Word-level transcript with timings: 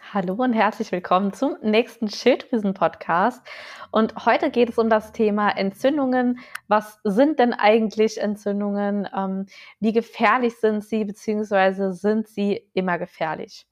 Hallo 0.00 0.34
und 0.34 0.54
herzlich 0.54 0.90
willkommen 0.90 1.34
zum 1.34 1.56
nächsten 1.60 2.08
Schilddrüsen-Podcast. 2.08 3.46
Und 3.90 4.24
heute 4.24 4.50
geht 4.50 4.70
es 4.70 4.78
um 4.78 4.88
das 4.88 5.12
Thema 5.12 5.50
Entzündungen. 5.50 6.38
Was 6.66 6.98
sind 7.04 7.38
denn 7.38 7.52
eigentlich 7.52 8.18
Entzündungen? 8.18 9.06
Ähm, 9.14 9.46
wie 9.80 9.92
gefährlich 9.92 10.56
sind 10.56 10.82
sie, 10.82 11.04
beziehungsweise 11.04 11.92
sind 11.92 12.26
sie 12.26 12.66
immer 12.72 12.98
gefährlich? 12.98 13.66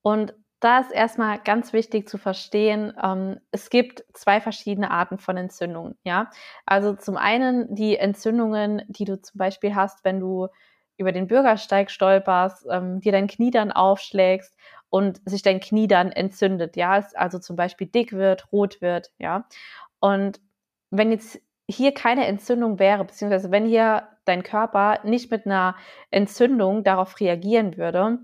Und 0.00 0.34
da 0.60 0.78
ist 0.78 0.92
erstmal 0.92 1.38
ganz 1.38 1.74
wichtig 1.74 2.08
zu 2.08 2.16
verstehen, 2.16 2.94
ähm, 3.02 3.38
es 3.50 3.68
gibt 3.68 4.04
zwei 4.14 4.40
verschiedene 4.40 4.90
Arten 4.90 5.18
von 5.18 5.36
Entzündungen. 5.36 5.98
Ja, 6.04 6.30
also 6.64 6.94
zum 6.94 7.18
einen 7.18 7.74
die 7.74 7.96
Entzündungen, 7.96 8.82
die 8.88 9.04
du 9.04 9.20
zum 9.20 9.36
Beispiel 9.38 9.74
hast, 9.74 10.04
wenn 10.04 10.20
du 10.20 10.48
über 11.00 11.12
den 11.12 11.26
Bürgersteig 11.26 11.90
stolperst, 11.90 12.66
ähm, 12.70 13.00
dir 13.00 13.12
dein 13.12 13.26
Knie 13.26 13.50
dann 13.50 13.72
aufschlägst 13.72 14.54
und 14.90 15.20
sich 15.28 15.42
dein 15.42 15.60
Knie 15.60 15.88
dann 15.88 16.12
entzündet, 16.12 16.76
ja, 16.76 17.02
also 17.14 17.38
zum 17.38 17.56
Beispiel 17.56 17.86
dick 17.86 18.12
wird, 18.12 18.52
rot 18.52 18.82
wird, 18.82 19.10
ja. 19.18 19.46
Und 19.98 20.40
wenn 20.90 21.10
jetzt 21.10 21.40
hier 21.68 21.94
keine 21.94 22.26
Entzündung 22.26 22.78
wäre, 22.78 23.04
beziehungsweise 23.04 23.50
wenn 23.50 23.64
hier 23.64 24.08
dein 24.24 24.42
Körper 24.42 25.00
nicht 25.04 25.30
mit 25.30 25.46
einer 25.46 25.76
Entzündung 26.10 26.84
darauf 26.84 27.18
reagieren 27.18 27.76
würde, 27.78 28.18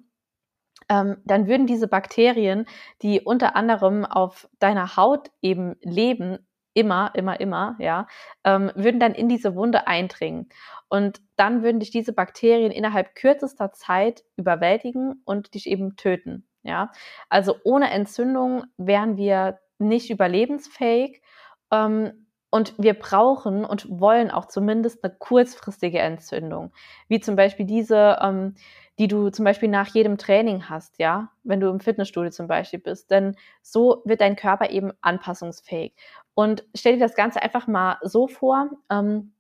ähm, 0.89 1.17
dann 1.25 1.47
würden 1.49 1.67
diese 1.67 1.89
Bakterien, 1.89 2.67
die 3.03 3.21
unter 3.21 3.57
anderem 3.57 4.05
auf 4.05 4.49
deiner 4.59 4.97
Haut 4.97 5.31
eben 5.41 5.77
leben, 5.81 6.47
immer, 6.77 7.11
immer, 7.15 7.41
immer, 7.41 7.77
ja, 7.79 8.07
ähm, 8.45 8.71
würden 8.75 9.01
dann 9.01 9.15
in 9.15 9.29
diese 9.29 9.55
Wunde 9.55 9.87
eindringen. 9.87 10.49
Und 10.89 11.21
dann 11.37 11.63
würden 11.63 11.81
dich 11.81 11.91
diese 11.91 12.13
Bakterien 12.13 12.71
innerhalb 12.71 13.15
kürzester 13.15 13.73
Zeit 13.73 14.23
überwältigen 14.37 15.23
und 15.25 15.55
dich 15.55 15.67
eben 15.69 15.97
töten. 15.97 16.47
Ja, 16.63 16.93
also 17.31 17.57
ohne 17.65 17.91
Entzündung 17.91 18.65
wären 18.77 19.17
wir 19.17 19.59
nicht 19.79 20.11
überlebensfähig. 20.11 21.23
Ähm, 21.73 22.26
und 22.57 22.75
wir 22.79 22.95
brauchen 22.95 23.67
und 23.67 23.87
wollen 24.01 24.31
auch 24.31 24.47
zumindest 24.47 25.05
eine 25.05 25.15
kurzfristige 25.15 25.99
Entzündung, 25.99 26.73
wie 27.07 27.21
zum 27.21 27.37
Beispiel 27.37 27.67
diese, 27.67 28.19
ähm, 28.23 28.55
die 28.99 29.09
du 29.09 29.29
zum 29.29 29.45
Beispiel 29.45 29.69
nach 29.69 29.89
jedem 29.89 30.17
Training 30.17 30.71
hast, 30.71 30.99
ja, 30.99 31.31
wenn 31.45 31.61
du 31.61 31.69
im 31.69 31.81
Fitnessstudio 31.81 32.31
zum 32.31 32.49
Beispiel 32.49 32.79
bist. 32.79 33.11
Denn 33.11 33.37
so 33.61 34.01
wird 34.07 34.23
dein 34.23 34.37
Körper 34.37 34.71
eben 34.71 34.91
anpassungsfähig. 35.03 35.95
Und 36.35 36.65
stell 36.75 36.95
dir 36.95 37.01
das 37.01 37.15
Ganze 37.15 37.43
einfach 37.43 37.67
mal 37.67 37.99
so 38.03 38.27
vor. 38.27 38.71
Ähm, 38.91 39.33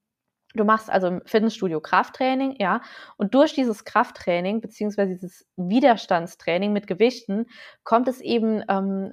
Du 0.54 0.64
machst 0.64 0.88
also 0.88 1.08
im 1.08 1.22
Fitnessstudio 1.26 1.82
Krafttraining, 1.82 2.56
ja, 2.58 2.80
und 3.18 3.34
durch 3.34 3.52
dieses 3.52 3.84
Krafttraining 3.84 4.62
beziehungsweise 4.62 5.12
dieses 5.12 5.46
Widerstandstraining 5.56 6.72
mit 6.72 6.86
Gewichten 6.86 7.44
kommt 7.84 8.08
es 8.08 8.22
eben 8.22 8.62
ähm, 8.70 9.12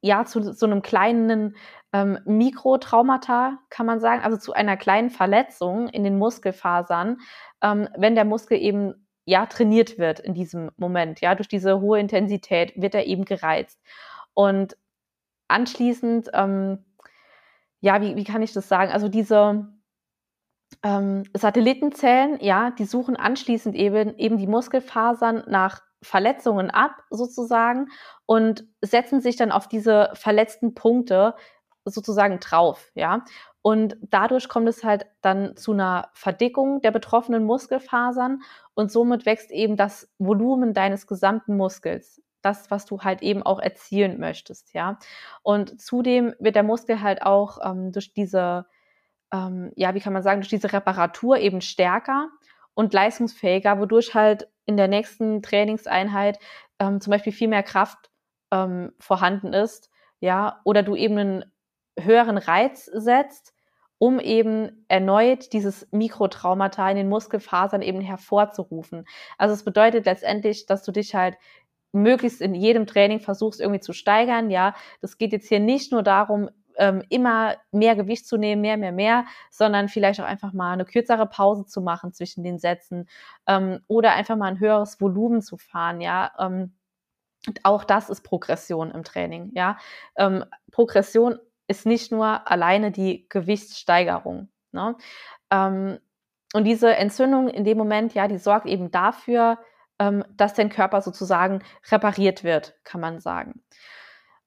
ja 0.00 0.24
zu 0.24 0.52
so 0.52 0.66
einem 0.66 0.82
kleinen 0.82 1.56
ähm, 1.92 2.18
Mikrotraumata, 2.24 3.58
kann 3.68 3.86
man 3.86 4.00
sagen, 4.00 4.22
also 4.22 4.36
zu 4.36 4.52
einer 4.52 4.76
kleinen 4.76 5.10
Verletzung 5.10 5.88
in 5.88 6.04
den 6.04 6.18
Muskelfasern, 6.18 7.18
ähm, 7.62 7.88
wenn 7.96 8.14
der 8.14 8.24
Muskel 8.24 8.58
eben 8.58 9.06
ja 9.24 9.46
trainiert 9.46 9.98
wird 9.98 10.20
in 10.20 10.34
diesem 10.34 10.70
Moment, 10.76 11.20
ja, 11.20 11.34
durch 11.34 11.48
diese 11.48 11.80
hohe 11.80 12.00
Intensität 12.00 12.72
wird 12.80 12.94
er 12.94 13.06
eben 13.06 13.24
gereizt 13.24 13.80
und 14.34 14.76
anschließend, 15.48 16.30
ähm, 16.32 16.84
ja, 17.80 18.00
wie, 18.00 18.16
wie 18.16 18.24
kann 18.24 18.42
ich 18.42 18.52
das 18.52 18.68
sagen? 18.68 18.92
Also 18.92 19.08
diese 19.08 19.68
ähm, 20.82 21.24
Satellitenzellen, 21.34 22.38
ja, 22.40 22.70
die 22.70 22.84
suchen 22.84 23.16
anschließend 23.16 23.74
eben, 23.74 24.16
eben 24.16 24.38
die 24.38 24.46
Muskelfasern 24.46 25.44
nach 25.48 25.82
Verletzungen 26.02 26.70
ab, 26.70 27.02
sozusagen, 27.10 27.88
und 28.26 28.64
setzen 28.80 29.20
sich 29.20 29.36
dann 29.36 29.52
auf 29.52 29.68
diese 29.68 30.10
verletzten 30.14 30.74
Punkte 30.74 31.34
sozusagen 31.84 32.40
drauf, 32.40 32.90
ja. 32.94 33.24
Und 33.62 33.96
dadurch 34.00 34.48
kommt 34.48 34.68
es 34.68 34.84
halt 34.84 35.06
dann 35.20 35.54
zu 35.56 35.72
einer 35.72 36.08
Verdickung 36.14 36.80
der 36.80 36.92
betroffenen 36.92 37.44
Muskelfasern 37.44 38.40
und 38.74 38.90
somit 38.90 39.26
wächst 39.26 39.50
eben 39.50 39.76
das 39.76 40.08
Volumen 40.18 40.72
deines 40.72 41.06
gesamten 41.06 41.56
Muskels. 41.56 42.22
Das, 42.42 42.70
was 42.70 42.86
du 42.86 43.00
halt 43.02 43.20
eben 43.20 43.42
auch 43.42 43.58
erzielen 43.60 44.18
möchtest, 44.18 44.72
ja. 44.72 44.98
Und 45.42 45.80
zudem 45.80 46.34
wird 46.38 46.56
der 46.56 46.62
Muskel 46.62 47.02
halt 47.02 47.22
auch 47.22 47.58
ähm, 47.62 47.92
durch 47.92 48.14
diese 48.14 48.66
ähm, 49.32 49.72
ja, 49.76 49.94
wie 49.94 50.00
kann 50.00 50.12
man 50.12 50.22
sagen, 50.22 50.40
durch 50.40 50.48
diese 50.50 50.72
Reparatur 50.72 51.38
eben 51.38 51.60
stärker 51.60 52.28
und 52.74 52.92
leistungsfähiger, 52.92 53.78
wodurch 53.78 54.14
halt 54.14 54.48
in 54.70 54.76
der 54.76 54.88
nächsten 54.88 55.42
Trainingseinheit 55.42 56.38
ähm, 56.78 57.00
zum 57.00 57.10
Beispiel 57.10 57.32
viel 57.32 57.48
mehr 57.48 57.62
Kraft 57.62 58.10
ähm, 58.52 58.92
vorhanden 58.98 59.52
ist, 59.52 59.90
ja, 60.20 60.60
oder 60.64 60.82
du 60.82 60.96
eben 60.96 61.18
einen 61.18 61.44
höheren 61.98 62.38
Reiz 62.38 62.86
setzt, 62.86 63.52
um 63.98 64.18
eben 64.20 64.86
erneut 64.88 65.52
dieses 65.52 65.86
Mikrotraumata 65.90 66.88
in 66.90 66.96
den 66.96 67.08
Muskelfasern 67.08 67.82
eben 67.82 68.00
hervorzurufen. 68.00 69.04
Also 69.36 69.54
es 69.54 69.64
bedeutet 69.64 70.06
letztendlich, 70.06 70.66
dass 70.66 70.82
du 70.84 70.92
dich 70.92 71.14
halt 71.14 71.36
möglichst 71.92 72.40
in 72.40 72.54
jedem 72.54 72.86
Training 72.86 73.20
versuchst 73.20 73.60
irgendwie 73.60 73.80
zu 73.80 73.92
steigern. 73.92 74.50
Ja, 74.50 74.74
das 75.00 75.18
geht 75.18 75.32
jetzt 75.32 75.48
hier 75.48 75.60
nicht 75.60 75.92
nur 75.92 76.02
darum, 76.02 76.48
ähm, 76.80 77.04
immer 77.10 77.56
mehr 77.70 77.94
Gewicht 77.94 78.26
zu 78.26 78.38
nehmen, 78.38 78.62
mehr, 78.62 78.78
mehr, 78.78 78.90
mehr, 78.90 79.26
sondern 79.50 79.88
vielleicht 79.88 80.20
auch 80.20 80.24
einfach 80.24 80.52
mal 80.52 80.72
eine 80.72 80.86
kürzere 80.86 81.26
Pause 81.26 81.66
zu 81.66 81.82
machen 81.82 82.12
zwischen 82.12 82.42
den 82.42 82.58
Sätzen 82.58 83.08
ähm, 83.46 83.80
oder 83.86 84.14
einfach 84.14 84.36
mal 84.36 84.46
ein 84.46 84.60
höheres 84.60 85.00
Volumen 85.00 85.42
zu 85.42 85.58
fahren, 85.58 86.00
ja. 86.00 86.32
Ähm, 86.38 86.74
auch 87.62 87.84
das 87.84 88.10
ist 88.10 88.22
Progression 88.22 88.90
im 88.90 89.04
Training, 89.04 89.52
ja. 89.54 89.78
Ähm, 90.16 90.44
Progression 90.72 91.38
ist 91.68 91.86
nicht 91.86 92.10
nur 92.10 92.50
alleine 92.50 92.90
die 92.90 93.28
Gewichtssteigerung. 93.28 94.48
Ne? 94.72 94.96
Ähm, 95.50 95.98
und 96.54 96.64
diese 96.64 96.96
Entzündung 96.96 97.48
in 97.48 97.64
dem 97.64 97.78
Moment, 97.78 98.14
ja, 98.14 98.26
die 98.26 98.38
sorgt 98.38 98.66
eben 98.66 98.90
dafür, 98.90 99.58
ähm, 99.98 100.24
dass 100.30 100.54
dein 100.54 100.70
Körper 100.70 101.02
sozusagen 101.02 101.62
repariert 101.90 102.42
wird, 102.42 102.74
kann 102.84 103.00
man 103.00 103.20
sagen. 103.20 103.62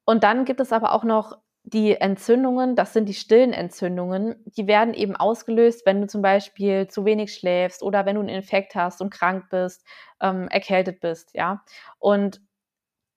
Und 0.04 0.22
dann 0.24 0.44
gibt 0.44 0.60
es 0.60 0.72
aber 0.72 0.92
auch 0.92 1.04
noch 1.04 1.38
die 1.64 1.96
Entzündungen, 1.96 2.76
das 2.76 2.92
sind 2.92 3.08
die 3.08 3.14
stillen 3.14 3.52
Entzündungen, 3.54 4.36
die 4.56 4.66
werden 4.66 4.92
eben 4.92 5.16
ausgelöst, 5.16 5.86
wenn 5.86 6.00
du 6.02 6.06
zum 6.06 6.20
Beispiel 6.20 6.88
zu 6.88 7.06
wenig 7.06 7.34
schläfst 7.34 7.82
oder 7.82 8.04
wenn 8.04 8.16
du 8.16 8.20
einen 8.20 8.28
Infekt 8.28 8.74
hast 8.74 9.00
und 9.00 9.10
krank 9.10 9.46
bist, 9.50 9.84
ähm, 10.20 10.46
erkältet 10.48 11.00
bist, 11.00 11.34
ja. 11.34 11.64
Und 11.98 12.42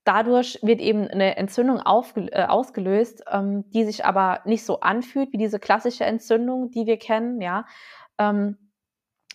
dadurch 0.05 0.59
wird 0.61 0.79
eben 0.79 1.07
eine 1.07 1.35
Entzündung 1.37 1.79
äh, 1.79 2.45
ausgelöst, 2.45 3.23
ähm, 3.31 3.69
die 3.71 3.83
sich 3.83 4.05
aber 4.05 4.41
nicht 4.45 4.65
so 4.65 4.79
anfühlt 4.79 5.33
wie 5.33 5.37
diese 5.37 5.59
klassische 5.59 6.05
Entzündung, 6.05 6.71
die 6.71 6.85
wir 6.85 6.97
kennen, 6.97 7.41
ja. 7.41 7.65
Ähm, 8.17 8.57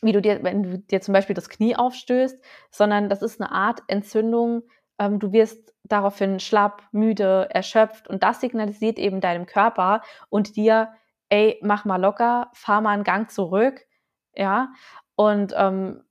wie 0.03 0.12
du 0.12 0.23
dir, 0.23 0.43
wenn 0.43 0.62
du 0.62 0.79
dir 0.79 1.00
zum 1.00 1.12
Beispiel 1.12 1.34
das 1.34 1.49
Knie 1.50 1.77
aufstößt, 1.77 2.43
sondern 2.71 3.09
das 3.09 3.23
ist 3.23 3.41
eine 3.41 3.53
Art 3.53 3.83
Entzündung, 3.89 4.62
ähm, 4.98 5.19
du 5.19 5.32
wirst 5.32 5.75
daraufhin 5.84 6.41
schlapp, 6.41 6.82
müde, 6.92 7.48
erschöpft 7.50 8.08
und 8.08 8.22
das 8.22 8.41
signalisiert 8.41 8.98
eben 8.98 9.20
deinem 9.20 9.47
Körper 9.47 10.03
und 10.28 10.56
dir, 10.56 10.92
ey, 11.28 11.58
mach 11.62 11.84
mal 11.84 12.00
locker, 12.00 12.50
fahr 12.54 12.80
mal 12.80 12.91
einen 12.91 13.04
Gang 13.04 13.31
zurück, 13.31 13.86
ja, 14.34 14.72
und 15.16 15.54
ähm, 15.56 16.02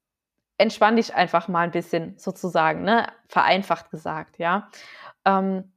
entspann 0.58 0.96
dich 0.96 1.16
einfach 1.16 1.48
mal 1.48 1.62
ein 1.62 1.72
bisschen 1.72 2.18
sozusagen, 2.18 2.84
ne, 2.84 3.08
vereinfacht 3.28 3.90
gesagt, 3.90 4.38
ja. 4.38 4.70
Ähm, 5.26 5.72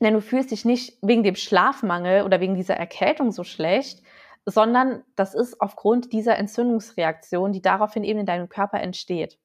denn 0.00 0.14
du 0.14 0.20
fühlst 0.20 0.50
dich 0.50 0.64
nicht 0.64 0.98
wegen 1.02 1.22
dem 1.22 1.36
Schlafmangel 1.36 2.22
oder 2.22 2.40
wegen 2.40 2.54
dieser 2.54 2.76
Erkältung 2.76 3.32
so 3.32 3.44
schlecht, 3.44 4.02
sondern 4.46 5.02
das 5.16 5.34
ist 5.34 5.60
aufgrund 5.60 6.12
dieser 6.12 6.36
Entzündungsreaktion, 6.36 7.52
die 7.52 7.62
daraufhin 7.62 8.04
eben 8.04 8.20
in 8.20 8.26
deinem 8.26 8.48
Körper 8.48 8.80
entsteht. 8.80 9.38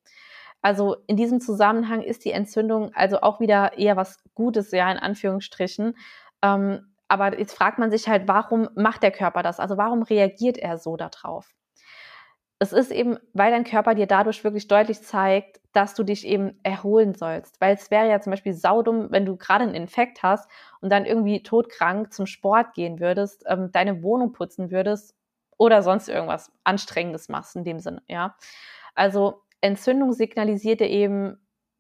Also 0.62 0.98
in 1.08 1.16
diesem 1.16 1.40
Zusammenhang 1.40 2.02
ist 2.02 2.26
die 2.26 2.32
Entzündung 2.32 2.92
also 2.94 3.22
auch 3.22 3.40
wieder 3.40 3.78
eher 3.78 3.96
was 3.96 4.18
Gutes, 4.36 4.72
ja, 4.72 4.92
in 4.92 4.98
Anführungsstrichen. 4.98 5.96
Ähm, 6.42 6.94
aber 7.08 7.40
jetzt 7.40 7.56
fragt 7.56 7.80
man 7.80 7.92
sich 7.92 8.08
halt, 8.08 8.28
warum 8.28 8.70
macht 8.76 9.04
der 9.04 9.12
Körper 9.12 9.42
das? 9.44 9.60
Also 9.60 9.78
warum 9.78 10.04
reagiert 10.04 10.58
er 10.58 10.78
so 10.78 10.98
darauf? 10.98 11.56
Es 12.62 12.74
ist 12.74 12.92
eben, 12.92 13.18
weil 13.34 13.52
dein 13.52 13.64
Körper 13.64 13.96
dir 13.96 14.06
dadurch 14.06 14.44
wirklich 14.44 14.68
deutlich 14.68 15.02
zeigt, 15.02 15.62
dass 15.72 15.96
du 15.96 16.04
dich 16.04 16.28
eben 16.28 16.60
erholen 16.64 17.14
sollst. 17.16 17.62
Weil 17.62 17.74
es 17.76 17.90
wäre 17.90 18.10
ja 18.10 18.20
zum 18.20 18.32
Beispiel 18.32 18.54
saudumm, 18.54 19.08
wenn 19.12 19.26
du 19.26 19.38
gerade 19.38 19.64
einen 19.64 19.76
Infekt 19.76 20.24
hast 20.24 20.50
und 20.82 20.92
dann 20.92 21.06
irgendwie 21.06 21.42
todkrank 21.42 22.12
zum 22.14 22.26
Sport 22.26 22.74
gehen 22.74 23.00
würdest, 23.00 23.46
ähm, 23.48 23.72
deine 23.72 24.04
Wohnung 24.04 24.34
putzen 24.34 24.72
würdest 24.72 25.16
oder 25.58 25.84
sonst 25.84 26.10
irgendwas 26.10 26.52
Anstrengendes 26.66 27.30
machst 27.30 27.56
in 27.56 27.64
dem 27.64 27.80
Sinne, 27.80 28.02
ja. 28.08 28.36
Also 28.94 29.42
Entzündung 29.62 30.14
signalisiert 30.14 30.80
dir 30.80 30.90
eben 30.90 31.38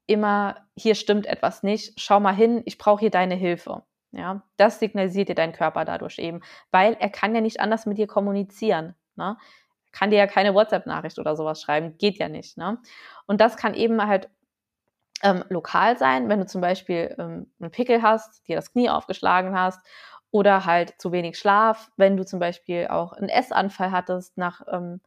immer, 0.08 0.56
hier 0.76 0.96
stimmt 0.96 1.28
etwas 1.28 1.64
nicht, 1.64 2.00
schau 2.00 2.20
mal 2.20 2.36
hin, 2.36 2.62
ich 2.66 2.78
brauche 2.78 3.02
hier 3.02 3.12
deine 3.12 3.36
Hilfe. 3.36 3.84
Ja, 4.12 4.42
das 4.58 4.80
signalisiert 4.80 5.30
dir 5.30 5.36
dein 5.36 5.54
Körper 5.54 5.86
dadurch 5.86 6.18
eben, 6.18 6.42
weil 6.72 6.98
er 7.00 7.10
kann 7.10 7.36
ja 7.36 7.42
nicht 7.42 7.60
anders 7.60 7.86
mit 7.86 8.00
dir 8.00 8.08
kommunizieren. 8.08 8.96
Ne? 9.16 9.38
Kann 9.92 10.10
dir 10.10 10.18
ja 10.18 10.26
keine 10.26 10.56
WhatsApp-Nachricht 10.56 11.20
oder 11.20 11.36
sowas 11.36 11.62
schreiben, 11.62 11.96
geht 12.00 12.18
ja 12.18 12.28
nicht. 12.28 12.58
Ne? 12.58 12.80
Und 13.28 13.40
das 13.40 13.56
kann 13.56 13.76
eben 13.76 14.04
halt 14.04 14.30
ähm, 15.22 15.44
lokal 15.50 15.98
sein, 15.98 16.28
wenn 16.28 16.40
du 16.40 16.48
zum 16.48 16.62
Beispiel 16.62 17.16
ähm, 17.20 17.52
einen 17.60 17.72
Pickel 17.72 18.02
hast, 18.02 18.48
dir 18.48 18.56
das 18.56 18.72
Knie 18.72 18.90
aufgeschlagen 18.90 19.54
hast 19.58 19.80
oder 20.32 20.66
halt 20.66 20.96
zu 21.00 21.12
wenig 21.12 21.38
Schlaf, 21.38 21.92
wenn 21.98 22.18
du 22.18 22.25
zum 22.25 22.40
Beispiel 22.40 22.88
auch 22.88 23.14
einen 23.14 23.30
Essanfall 23.30 23.92
hattest 23.92 24.38
nach, 24.38 24.62
ähm, 24.72 25.02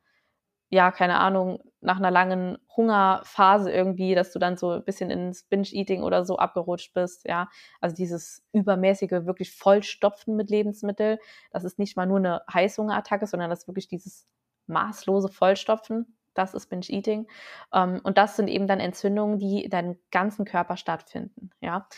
ja, 0.70 0.90
keine 0.92 1.18
Ahnung, 1.18 1.60
nach 1.82 1.98
einer 1.98 2.10
langen 2.10 2.58
Hungerphase 2.76 3.70
irgendwie, 3.70 4.14
dass 4.14 4.32
du 4.32 4.38
dann 4.38 4.56
so 4.56 4.70
ein 4.70 4.84
bisschen 4.84 5.10
ins 5.10 5.42
Binge-Eating 5.44 6.02
oder 6.02 6.24
so 6.24 6.36
abgerutscht 6.38 6.94
bist, 6.94 7.26
ja. 7.26 7.48
Also 7.80 7.94
dieses 7.96 8.44
übermäßige, 8.52 9.26
wirklich 9.26 9.54
Vollstopfen 9.54 10.36
mit 10.36 10.48
Lebensmitteln, 10.50 11.18
das 11.50 11.64
ist 11.64 11.78
nicht 11.78 11.96
mal 11.96 12.06
nur 12.06 12.18
eine 12.18 12.42
Heißhungerattacke, 12.52 13.26
sondern 13.26 13.50
das 13.50 13.60
ist 13.60 13.68
wirklich 13.68 13.88
dieses 13.88 14.26
maßlose 14.66 15.28
Vollstopfen, 15.28 16.16
das 16.34 16.54
ist 16.54 16.68
Binge-Eating. 16.68 17.26
Ähm, 17.74 18.00
und 18.04 18.16
das 18.16 18.36
sind 18.36 18.48
eben 18.48 18.66
dann 18.66 18.80
Entzündungen, 18.80 19.38
die 19.38 19.64
in 19.64 19.70
deinem 19.70 19.98
ganzen 20.10 20.44
Körper 20.44 20.76
stattfinden, 20.76 21.50
ja. 21.60 21.88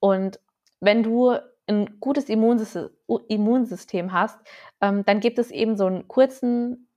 Und 0.00 0.40
wenn 0.80 1.02
du 1.02 1.38
ein 1.66 1.98
gutes 2.00 2.28
Immunsystem, 2.28 4.12
hast, 4.12 4.38
ähm, 4.80 5.04
dann 5.04 5.20
gibt 5.20 5.38
es 5.38 5.50
eben 5.50 5.76
so 5.76 5.86
einen 5.86 6.08
kurzen 6.08 6.88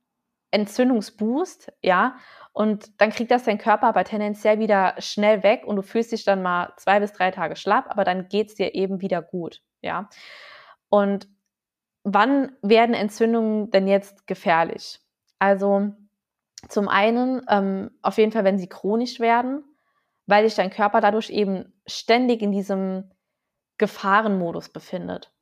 Entzündungsboost, 0.50 1.72
ja, 1.82 2.16
und 2.52 3.00
dann 3.00 3.10
kriegt 3.10 3.30
das 3.30 3.44
dein 3.44 3.58
Körper 3.58 3.86
aber 3.86 4.04
tendenziell 4.04 4.58
wieder 4.58 4.94
schnell 4.98 5.42
weg 5.42 5.62
und 5.64 5.76
du 5.76 5.82
fühlst 5.82 6.12
dich 6.12 6.24
dann 6.24 6.42
mal 6.42 6.72
zwei 6.76 7.00
bis 7.00 7.12
drei 7.12 7.30
Tage 7.30 7.56
schlapp, 7.56 7.86
aber 7.88 8.04
dann 8.04 8.28
geht 8.28 8.48
es 8.48 8.54
dir 8.54 8.74
eben 8.74 9.00
wieder 9.00 9.22
gut, 9.22 9.62
ja. 9.80 10.08
Und 10.88 11.28
wann 12.02 12.52
werden 12.62 12.94
Entzündungen 12.94 13.70
denn 13.70 13.86
jetzt 13.86 14.26
gefährlich? 14.26 15.00
Also 15.38 15.92
zum 16.68 16.88
einen 16.88 17.42
ähm, 17.48 17.90
auf 18.02 18.18
jeden 18.18 18.32
Fall, 18.32 18.44
wenn 18.44 18.58
sie 18.58 18.68
chronisch 18.68 19.20
werden, 19.20 19.62
weil 20.26 20.44
sich 20.44 20.56
dein 20.56 20.70
Körper 20.70 21.00
dadurch 21.00 21.30
eben 21.30 21.72
ständig 21.86 22.42
in 22.42 22.52
diesem 22.52 23.10
Gefahrenmodus 23.78 24.70
befindet. 24.70 25.32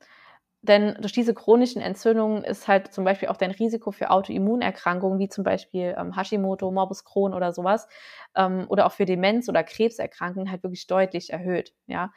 Denn 0.66 0.96
durch 1.00 1.12
diese 1.12 1.34
chronischen 1.34 1.80
Entzündungen 1.82 2.44
ist 2.44 2.68
halt 2.68 2.92
zum 2.92 3.04
Beispiel 3.04 3.28
auch 3.28 3.36
dein 3.36 3.50
Risiko 3.52 3.90
für 3.92 4.10
Autoimmunerkrankungen, 4.10 5.18
wie 5.18 5.28
zum 5.28 5.44
Beispiel 5.44 5.94
ähm, 5.98 6.16
Hashimoto, 6.16 6.70
Morbus 6.70 7.04
Crohn 7.04 7.34
oder 7.34 7.52
sowas, 7.52 7.88
ähm, 8.34 8.66
oder 8.68 8.86
auch 8.86 8.92
für 8.92 9.04
Demenz- 9.06 9.48
oder 9.48 9.64
Krebserkrankungen 9.64 10.50
halt 10.50 10.62
wirklich 10.62 10.86
deutlich 10.86 11.32
erhöht. 11.32 11.72
Ja, 11.86 12.12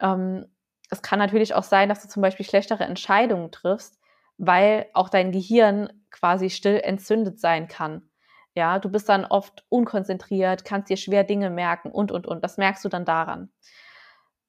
ähm, 0.00 0.46
es 0.90 1.02
kann 1.02 1.18
natürlich 1.18 1.54
auch 1.54 1.62
sein, 1.62 1.88
dass 1.88 2.02
du 2.02 2.08
zum 2.08 2.22
Beispiel 2.22 2.46
schlechtere 2.46 2.84
Entscheidungen 2.84 3.50
triffst, 3.52 3.98
weil 4.38 4.86
auch 4.94 5.08
dein 5.08 5.32
Gehirn 5.32 5.92
quasi 6.10 6.50
still 6.50 6.80
entzündet 6.82 7.38
sein 7.40 7.68
kann. 7.68 8.08
Ja, 8.54 8.78
du 8.80 8.88
bist 8.90 9.08
dann 9.08 9.24
oft 9.24 9.64
unkonzentriert, 9.68 10.64
kannst 10.64 10.90
dir 10.90 10.96
schwer 10.96 11.22
Dinge 11.24 11.50
merken 11.50 11.90
und, 11.92 12.10
und, 12.10 12.26
und. 12.26 12.42
Das 12.42 12.56
merkst 12.56 12.84
du 12.84 12.88
dann 12.88 13.04
daran. 13.04 13.52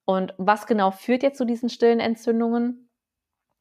Und 0.05 0.35
was 0.37 0.67
genau 0.67 0.91
führt 0.91 1.23
jetzt 1.23 1.39
zu 1.39 1.45
diesen 1.45 1.67
stillen 1.69 1.99
Entzündungen? 1.99 2.90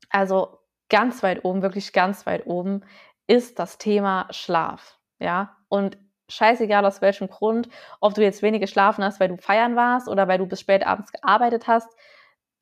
Also 0.08 0.58
ganz 0.88 1.22
weit 1.22 1.44
oben, 1.44 1.62
wirklich 1.62 1.92
ganz 1.92 2.26
weit 2.26 2.46
oben, 2.46 2.82
ist 3.26 3.58
das 3.58 3.78
Thema 3.78 4.26
Schlaf. 4.30 4.98
Ja, 5.18 5.56
und 5.68 5.98
scheißegal 6.28 6.84
aus 6.86 7.02
welchem 7.02 7.28
Grund, 7.28 7.68
ob 8.00 8.14
du 8.14 8.22
jetzt 8.22 8.42
wenig 8.42 8.60
geschlafen 8.60 9.04
hast, 9.04 9.20
weil 9.20 9.28
du 9.28 9.36
feiern 9.36 9.76
warst 9.76 10.08
oder 10.08 10.28
weil 10.28 10.38
du 10.38 10.46
bis 10.46 10.60
spät 10.60 10.86
abends 10.86 11.12
gearbeitet 11.12 11.66
hast, 11.66 11.88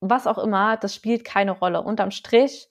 was 0.01 0.27
auch 0.27 0.39
immer, 0.39 0.77
das 0.77 0.95
spielt 0.95 1.25
keine 1.25 1.53
Rolle. 1.53 1.83
Unterm 1.83 2.11
Strich 2.11 2.69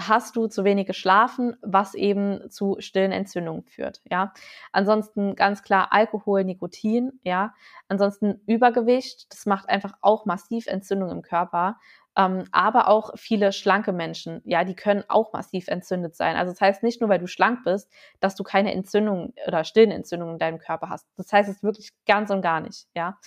hast 0.00 0.36
du 0.36 0.46
zu 0.46 0.62
wenig 0.64 0.86
geschlafen, 0.86 1.56
was 1.60 1.94
eben 1.94 2.50
zu 2.50 2.76
stillen 2.78 3.10
Entzündungen 3.10 3.64
führt, 3.64 4.00
ja. 4.04 4.32
Ansonsten 4.70 5.34
ganz 5.34 5.62
klar 5.62 5.88
Alkohol, 5.92 6.44
Nikotin, 6.44 7.18
ja. 7.24 7.52
Ansonsten 7.88 8.40
Übergewicht, 8.46 9.32
das 9.32 9.44
macht 9.44 9.68
einfach 9.68 9.94
auch 10.00 10.24
massiv 10.24 10.66
Entzündung 10.68 11.10
im 11.10 11.22
Körper. 11.22 11.78
Ähm, 12.18 12.44
aber 12.52 12.88
auch 12.88 13.12
viele 13.16 13.52
schlanke 13.52 13.92
Menschen, 13.92 14.42
ja, 14.44 14.64
die 14.64 14.74
können 14.74 15.04
auch 15.08 15.32
massiv 15.32 15.68
entzündet 15.68 16.16
sein. 16.16 16.36
Also 16.36 16.52
das 16.52 16.60
heißt 16.60 16.82
nicht 16.82 17.00
nur, 17.00 17.08
weil 17.10 17.20
du 17.20 17.28
schlank 17.28 17.64
bist, 17.64 17.90
dass 18.20 18.34
du 18.34 18.44
keine 18.44 18.74
Entzündung 18.74 19.34
oder 19.46 19.64
stillen 19.64 19.92
Entzündungen 19.92 20.34
in 20.34 20.40
deinem 20.40 20.58
Körper 20.58 20.90
hast. 20.90 21.06
Das 21.16 21.32
heißt 21.32 21.48
es 21.48 21.62
wirklich 21.62 21.92
ganz 22.06 22.30
und 22.30 22.42
gar 22.42 22.60
nicht, 22.60 22.88
ja. 22.94 23.18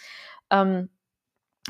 Ähm, 0.52 0.90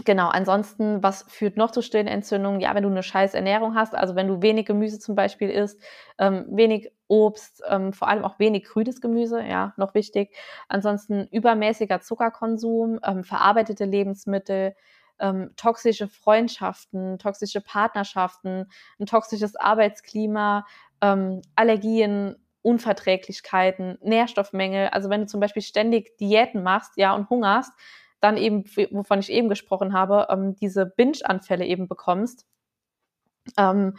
Genau, 0.06 0.30
ansonsten, 0.30 1.04
was 1.04 1.24
führt 1.28 1.58
noch 1.58 1.70
zu 1.72 1.82
stillen 1.82 2.08
Entzündungen? 2.08 2.62
Ja, 2.62 2.74
wenn 2.74 2.84
du 2.84 2.90
eine 2.90 3.04
scheiß 3.04 3.34
Ernährung 3.34 3.76
hast, 3.76 3.94
also 3.94 4.16
wenn 4.16 4.28
du 4.30 4.42
wenig 4.42 4.66
Gemüse 4.66 5.00
zum 5.00 5.16
Beispiel 5.16 5.50
isst, 5.50 5.82
ähm, 6.18 6.46
wenig 6.50 6.90
Obst, 7.10 7.62
ähm, 7.68 7.92
vor 7.92 8.08
allem 8.08 8.24
auch 8.24 8.40
wenig 8.40 8.64
grünes 8.64 9.02
Gemüse, 9.02 9.42
ja, 9.44 9.74
noch 9.76 9.94
wichtig. 9.94 10.34
Ansonsten 10.70 11.28
übermäßiger 11.28 12.00
Zuckerkonsum, 12.00 13.00
ähm, 13.06 13.26
verarbeitete 13.26 13.84
Lebensmittel, 13.84 14.76
ähm, 15.22 15.52
toxische 15.56 16.08
Freundschaften, 16.08 17.18
toxische 17.20 17.62
Partnerschaften, 17.62 18.68
ein 19.00 19.06
toxisches 19.06 19.56
Arbeitsklima, 19.56 20.66
ähm, 21.02 21.42
Allergien, 21.56 22.36
Unverträglichkeiten, 22.62 23.98
Nährstoffmängel. 24.02 24.90
Also 24.90 25.10
wenn 25.10 25.22
du 25.22 25.28
zum 25.28 25.40
Beispiel 25.40 25.64
ständig 25.64 26.18
Diäten 26.18 26.64
machst, 26.64 26.94
ja, 26.98 27.14
und 27.16 27.30
hungerst, 27.30 27.72
dann 28.20 28.38
eben, 28.38 28.66
wovon 28.92 29.20
ich 29.20 29.32
eben 29.32 29.50
gesprochen 29.50 29.94
habe, 29.94 30.28
ähm, 30.30 30.56
diese 30.56 30.86
Binge-Anfälle 30.86 31.66
eben 31.66 31.88
bekommst. 31.88 32.46
Ähm, 33.58 33.98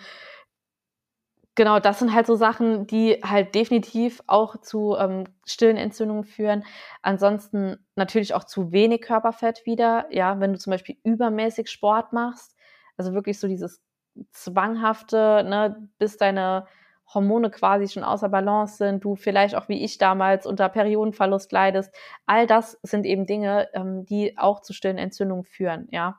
genau, 1.54 1.78
das 1.80 1.98
sind 1.98 2.14
halt 2.14 2.26
so 2.26 2.34
Sachen, 2.34 2.86
die 2.86 3.20
halt 3.22 3.54
definitiv 3.54 4.22
auch 4.26 4.60
zu 4.60 4.96
ähm, 4.98 5.24
stillen 5.46 5.76
Entzündungen 5.76 6.24
führen. 6.24 6.64
Ansonsten 7.02 7.78
natürlich 7.96 8.34
auch 8.34 8.44
zu 8.44 8.72
wenig 8.72 9.02
Körperfett 9.02 9.66
wieder. 9.66 10.06
Ja, 10.10 10.40
wenn 10.40 10.52
du 10.52 10.58
zum 10.58 10.70
Beispiel 10.70 10.96
übermäßig 11.04 11.70
Sport 11.70 12.12
machst, 12.12 12.56
also 12.96 13.12
wirklich 13.14 13.38
so 13.40 13.48
dieses 13.48 13.82
zwanghafte, 14.30 15.44
ne, 15.48 15.88
bis 15.98 16.16
deine 16.16 16.66
Hormone 17.14 17.50
quasi 17.50 17.88
schon 17.88 18.04
außer 18.04 18.28
Balance 18.28 18.76
sind, 18.76 19.04
du 19.04 19.16
vielleicht 19.16 19.54
auch 19.54 19.68
wie 19.68 19.84
ich 19.84 19.98
damals 19.98 20.46
unter 20.46 20.68
Periodenverlust 20.68 21.52
leidest. 21.52 21.94
All 22.26 22.46
das 22.46 22.78
sind 22.82 23.04
eben 23.06 23.26
Dinge, 23.26 23.68
ähm, 23.74 24.06
die 24.06 24.38
auch 24.38 24.60
zu 24.62 24.72
stillen 24.72 24.98
Entzündungen 24.98 25.44
führen, 25.44 25.88
ja. 25.90 26.18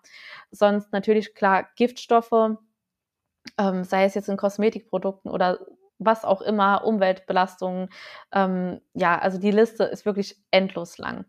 Sonst 0.52 0.92
natürlich 0.92 1.34
klar 1.36 1.68
Giftstoffe, 1.76 2.58
ähm, 3.58 3.84
sei 3.84 4.06
es 4.06 4.16
jetzt 4.16 4.30
in 4.30 4.38
Kosmetikprodukten 4.38 5.32
oder 5.32 5.60
was 6.00 6.26
auch 6.26 6.42
immer, 6.42 6.84
Umweltbelastungen. 6.86 7.90
Ähm, 8.32 8.82
ja, 8.94 9.18
also 9.20 9.40
die 9.40 9.52
Liste 9.52 9.84
ist 9.86 10.06
wirklich 10.06 10.38
endlos 10.52 10.98
lang. 10.98 11.26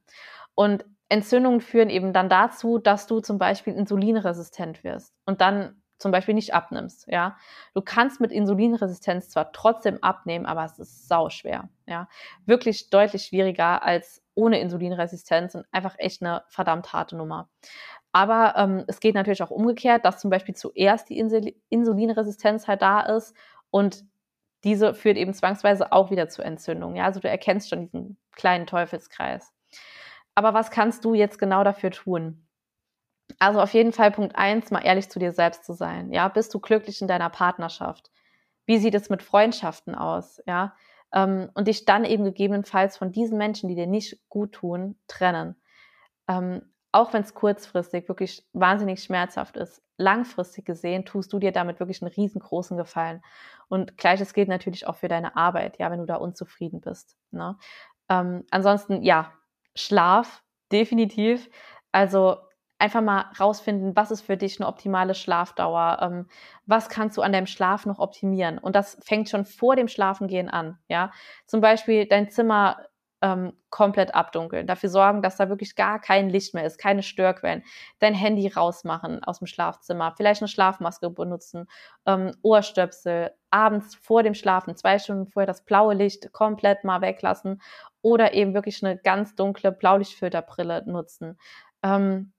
Und 0.54 0.84
Entzündungen 1.08 1.60
führen 1.60 1.90
eben 1.90 2.12
dann 2.12 2.28
dazu, 2.28 2.78
dass 2.78 3.06
du 3.06 3.20
zum 3.20 3.38
Beispiel 3.38 3.74
insulinresistent 3.74 4.84
wirst. 4.84 5.14
Und 5.26 5.40
dann 5.40 5.82
zum 5.98 6.10
Beispiel 6.10 6.34
nicht 6.34 6.54
abnimmst, 6.54 7.06
ja. 7.06 7.36
Du 7.72 7.80
kannst 7.80 8.20
mit 8.20 8.32
Insulinresistenz 8.32 9.30
zwar 9.30 9.52
trotzdem 9.52 10.02
abnehmen, 10.02 10.44
aber 10.44 10.64
es 10.64 10.78
ist 10.78 11.08
sau 11.08 11.30
schwer, 11.30 11.68
ja. 11.86 12.08
Wirklich 12.46 12.90
deutlich 12.90 13.24
schwieriger 13.26 13.82
als 13.82 14.22
ohne 14.34 14.60
Insulinresistenz 14.60 15.54
und 15.54 15.64
einfach 15.70 15.94
echt 15.98 16.22
eine 16.22 16.42
verdammt 16.48 16.92
harte 16.92 17.16
Nummer. 17.16 17.48
Aber 18.14 18.54
ähm, 18.56 18.84
es 18.86 19.00
geht 19.00 19.16
natürlich 19.16 19.42
auch 19.42 19.50
umgekehrt, 19.50 20.04
dass 20.04 20.20
zum 20.20 20.30
Beispiel 20.30 20.54
zuerst 20.54 21.10
die 21.10 21.18
Insulinresistenz 21.18 22.68
halt 22.68 22.80
da 22.80 23.00
ist 23.00 23.34
und 23.70 24.04
diese 24.62 24.94
führt 24.94 25.16
eben 25.16 25.34
zwangsweise 25.34 25.90
auch 25.90 26.12
wieder 26.12 26.28
zu 26.28 26.40
Entzündungen. 26.40 26.94
Ja, 26.94 27.06
also 27.06 27.18
du 27.18 27.28
erkennst 27.28 27.68
schon 27.68 27.80
diesen 27.80 28.16
kleinen 28.30 28.68
Teufelskreis. 28.68 29.52
Aber 30.36 30.54
was 30.54 30.70
kannst 30.70 31.04
du 31.04 31.14
jetzt 31.14 31.40
genau 31.40 31.64
dafür 31.64 31.90
tun? 31.90 32.46
Also 33.40 33.60
auf 33.60 33.74
jeden 33.74 33.92
Fall 33.92 34.12
Punkt 34.12 34.36
eins, 34.36 34.70
mal 34.70 34.84
ehrlich 34.84 35.10
zu 35.10 35.18
dir 35.18 35.32
selbst 35.32 35.64
zu 35.64 35.72
sein. 35.72 36.12
Ja, 36.12 36.28
bist 36.28 36.54
du 36.54 36.60
glücklich 36.60 37.02
in 37.02 37.08
deiner 37.08 37.30
Partnerschaft? 37.30 38.12
Wie 38.64 38.78
sieht 38.78 38.94
es 38.94 39.10
mit 39.10 39.24
Freundschaften 39.24 39.96
aus? 39.96 40.40
Ja, 40.46 40.76
ähm, 41.12 41.50
und 41.54 41.66
dich 41.66 41.84
dann 41.84 42.04
eben 42.04 42.22
gegebenenfalls 42.22 42.96
von 42.96 43.10
diesen 43.10 43.38
Menschen, 43.38 43.68
die 43.68 43.74
dir 43.74 43.88
nicht 43.88 44.20
gut 44.28 44.52
tun, 44.52 44.96
trennen. 45.08 45.56
Auch 46.94 47.12
wenn 47.12 47.22
es 47.22 47.34
kurzfristig 47.34 48.06
wirklich 48.06 48.46
wahnsinnig 48.52 49.02
schmerzhaft 49.02 49.56
ist, 49.56 49.82
langfristig 49.96 50.64
gesehen 50.64 51.04
tust 51.04 51.32
du 51.32 51.40
dir 51.40 51.50
damit 51.50 51.80
wirklich 51.80 52.00
einen 52.00 52.12
riesengroßen 52.12 52.76
Gefallen. 52.76 53.20
Und 53.66 53.98
gleiches 53.98 54.32
gilt 54.32 54.48
natürlich 54.48 54.86
auch 54.86 54.94
für 54.94 55.08
deine 55.08 55.36
Arbeit, 55.36 55.80
ja, 55.80 55.90
wenn 55.90 55.98
du 55.98 56.06
da 56.06 56.14
unzufrieden 56.14 56.80
bist. 56.80 57.16
Ne? 57.32 57.58
Ähm, 58.08 58.44
ansonsten, 58.52 59.02
ja, 59.02 59.32
Schlaf, 59.74 60.44
definitiv. 60.70 61.50
Also 61.90 62.36
einfach 62.78 63.00
mal 63.00 63.24
rausfinden, 63.40 63.96
was 63.96 64.12
ist 64.12 64.20
für 64.20 64.36
dich 64.36 64.60
eine 64.60 64.68
optimale 64.68 65.16
Schlafdauer, 65.16 65.98
ähm, 66.00 66.28
was 66.64 66.88
kannst 66.88 67.16
du 67.16 67.22
an 67.22 67.32
deinem 67.32 67.48
Schlaf 67.48 67.86
noch 67.86 67.98
optimieren. 67.98 68.58
Und 68.58 68.76
das 68.76 68.98
fängt 69.02 69.28
schon 69.28 69.46
vor 69.46 69.74
dem 69.74 69.88
Schlafengehen 69.88 70.48
an. 70.48 70.78
Ja, 70.86 71.10
zum 71.46 71.60
Beispiel 71.60 72.06
dein 72.06 72.30
Zimmer 72.30 72.76
ähm, 73.24 73.54
komplett 73.70 74.14
abdunkeln, 74.14 74.66
dafür 74.66 74.90
sorgen, 74.90 75.22
dass 75.22 75.38
da 75.38 75.48
wirklich 75.48 75.76
gar 75.76 75.98
kein 75.98 76.28
Licht 76.28 76.52
mehr 76.52 76.66
ist, 76.66 76.76
keine 76.76 77.02
Störquellen, 77.02 77.64
dein 77.98 78.12
Handy 78.12 78.46
rausmachen 78.48 79.24
aus 79.24 79.38
dem 79.38 79.46
Schlafzimmer, 79.46 80.12
vielleicht 80.14 80.42
eine 80.42 80.48
Schlafmaske 80.48 81.08
benutzen, 81.08 81.66
ähm, 82.04 82.32
Ohrstöpsel, 82.42 83.30
abends 83.50 83.94
vor 83.94 84.22
dem 84.22 84.34
Schlafen, 84.34 84.76
zwei 84.76 84.98
Stunden 84.98 85.26
vorher 85.26 85.46
das 85.46 85.64
blaue 85.64 85.94
Licht 85.94 86.32
komplett 86.32 86.84
mal 86.84 87.00
weglassen 87.00 87.62
oder 88.02 88.34
eben 88.34 88.52
wirklich 88.52 88.84
eine 88.84 88.98
ganz 88.98 89.34
dunkle 89.34 89.72
Blaulichtfilterbrille 89.72 90.84
nutzen. 90.86 91.38
Ähm, 91.82 92.33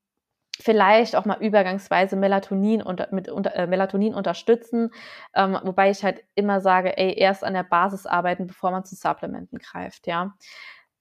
vielleicht 0.62 1.16
auch 1.16 1.26
mal 1.26 1.42
übergangsweise 1.42 2.16
Melatonin, 2.16 2.82
unter, 2.82 3.08
mit, 3.12 3.30
unter, 3.30 3.56
äh, 3.56 3.68
Melatonin 3.68 4.14
unterstützen, 4.14 4.92
ähm, 5.34 5.60
wobei 5.64 5.90
ich 5.90 6.04
halt 6.04 6.24
immer 6.36 6.62
sage, 6.62 6.98
ey, 6.98 7.18
erst 7.18 7.44
an 7.44 7.54
der 7.54 7.64
Basis 7.64 8.06
arbeiten, 8.06 8.48
bevor 8.48 8.72
man 8.72 8.86
zu 8.86 8.96
Supplementen 8.96 9.60
greift, 9.60 10.08
ja. 10.08 10.36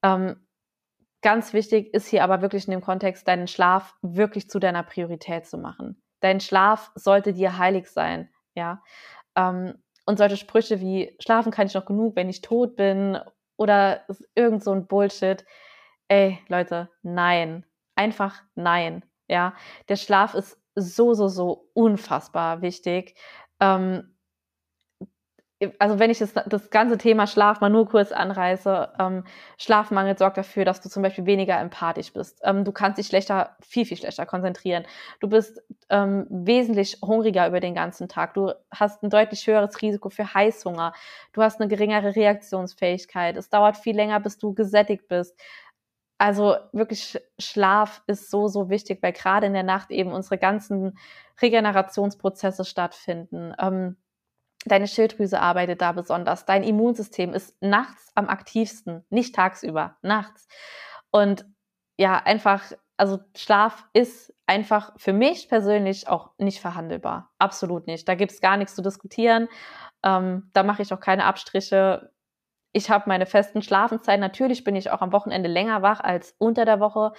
Ähm, 0.02 0.46
ganz 1.22 1.52
wichtig 1.52 1.94
ist 1.94 2.08
hier 2.08 2.24
aber 2.24 2.42
wirklich 2.42 2.66
in 2.66 2.72
dem 2.72 2.80
Kontext, 2.80 3.28
deinen 3.28 3.46
Schlaf 3.46 3.94
wirklich 4.02 4.50
zu 4.50 4.58
deiner 4.58 4.82
Priorität 4.82 5.46
zu 5.46 5.56
machen. 5.56 6.02
Dein 6.20 6.40
Schlaf 6.40 6.90
sollte 6.94 7.32
dir 7.32 7.58
heilig 7.58 7.88
sein, 7.88 8.30
ja. 8.54 8.82
Ähm, 9.36 9.74
und 10.06 10.18
solche 10.18 10.36
Sprüche 10.36 10.80
wie, 10.80 11.16
schlafen 11.20 11.52
kann 11.52 11.66
ich 11.66 11.74
noch 11.74 11.86
genug, 11.86 12.16
wenn 12.16 12.28
ich 12.28 12.42
tot 12.42 12.76
bin 12.76 13.18
oder 13.56 14.04
irgend 14.34 14.62
so 14.62 14.72
ein 14.72 14.86
Bullshit, 14.86 15.44
ey, 16.08 16.38
Leute, 16.48 16.90
nein. 17.02 17.64
Einfach 17.96 18.42
nein 18.56 19.04
ja, 19.28 19.54
der 19.88 19.96
Schlaf 19.96 20.34
ist 20.34 20.58
so, 20.74 21.14
so, 21.14 21.28
so 21.28 21.70
unfassbar 21.74 22.62
wichtig. 22.62 23.14
Ähm, 23.60 24.14
also 25.78 25.98
wenn 25.98 26.10
ich 26.10 26.18
das, 26.18 26.34
das 26.46 26.70
ganze 26.70 26.98
Thema 26.98 27.26
Schlaf 27.26 27.60
mal 27.60 27.70
nur 27.70 27.88
kurz 27.88 28.12
anreiße, 28.12 28.92
ähm, 28.98 29.24
Schlafmangel 29.56 30.18
sorgt 30.18 30.36
dafür, 30.36 30.64
dass 30.64 30.80
du 30.80 30.88
zum 30.88 31.02
Beispiel 31.02 31.26
weniger 31.26 31.58
empathisch 31.58 32.12
bist. 32.12 32.40
Ähm, 32.44 32.64
du 32.64 32.72
kannst 32.72 32.98
dich 32.98 33.06
schlechter, 33.06 33.56
viel, 33.60 33.86
viel 33.86 33.96
schlechter 33.96 34.26
konzentrieren. 34.26 34.84
Du 35.20 35.28
bist 35.28 35.62
ähm, 35.90 36.26
wesentlich 36.28 36.98
hungriger 37.02 37.46
über 37.48 37.60
den 37.60 37.74
ganzen 37.74 38.08
Tag. 38.08 38.34
Du 38.34 38.52
hast 38.70 39.02
ein 39.02 39.10
deutlich 39.10 39.46
höheres 39.46 39.80
Risiko 39.80 40.10
für 40.10 40.34
Heißhunger. 40.34 40.92
Du 41.32 41.42
hast 41.42 41.60
eine 41.60 41.68
geringere 41.68 42.14
Reaktionsfähigkeit. 42.16 43.36
Es 43.36 43.48
dauert 43.48 43.76
viel 43.76 43.94
länger, 43.96 44.20
bis 44.20 44.38
du 44.38 44.54
gesättigt 44.54 45.08
bist. 45.08 45.38
Also 46.18 46.56
wirklich 46.72 47.18
Schlaf 47.38 48.02
ist 48.06 48.30
so, 48.30 48.48
so 48.48 48.70
wichtig, 48.70 49.02
weil 49.02 49.12
gerade 49.12 49.46
in 49.46 49.52
der 49.52 49.64
Nacht 49.64 49.90
eben 49.90 50.12
unsere 50.12 50.38
ganzen 50.38 50.96
Regenerationsprozesse 51.42 52.64
stattfinden. 52.64 53.52
Ähm, 53.58 53.96
deine 54.64 54.86
Schilddrüse 54.86 55.40
arbeitet 55.40 55.80
da 55.80 55.92
besonders. 55.92 56.44
Dein 56.44 56.62
Immunsystem 56.62 57.34
ist 57.34 57.60
nachts 57.60 58.12
am 58.14 58.28
aktivsten, 58.28 59.04
nicht 59.10 59.34
tagsüber, 59.34 59.96
nachts. 60.02 60.46
Und 61.10 61.46
ja, 61.98 62.16
einfach, 62.16 62.72
also 62.96 63.18
Schlaf 63.36 63.84
ist 63.92 64.32
einfach 64.46 64.92
für 64.96 65.12
mich 65.12 65.48
persönlich 65.48 66.08
auch 66.08 66.30
nicht 66.38 66.60
verhandelbar. 66.60 67.30
Absolut 67.38 67.86
nicht. 67.86 68.08
Da 68.08 68.14
gibt 68.14 68.32
es 68.32 68.40
gar 68.40 68.56
nichts 68.56 68.74
zu 68.74 68.82
diskutieren. 68.82 69.48
Ähm, 70.02 70.50
da 70.52 70.62
mache 70.62 70.82
ich 70.82 70.92
auch 70.92 71.00
keine 71.00 71.24
Abstriche 71.24 72.10
ich 72.74 72.90
habe 72.90 73.04
meine 73.06 73.24
festen 73.24 73.62
Schlafenszeiten. 73.62 74.20
Natürlich 74.20 74.64
bin 74.64 74.76
ich 74.76 74.90
auch 74.90 75.00
am 75.00 75.12
Wochenende 75.12 75.48
länger 75.48 75.80
wach 75.80 76.00
als 76.00 76.34
unter 76.38 76.64
der 76.64 76.80
Woche, 76.80 77.12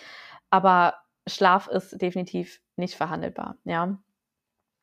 aber 0.52 0.96
Schlaf 1.28 1.68
ist 1.68 2.00
definitiv 2.02 2.62
nicht 2.76 2.96
verhandelbar, 2.96 3.58
ja. 3.64 3.98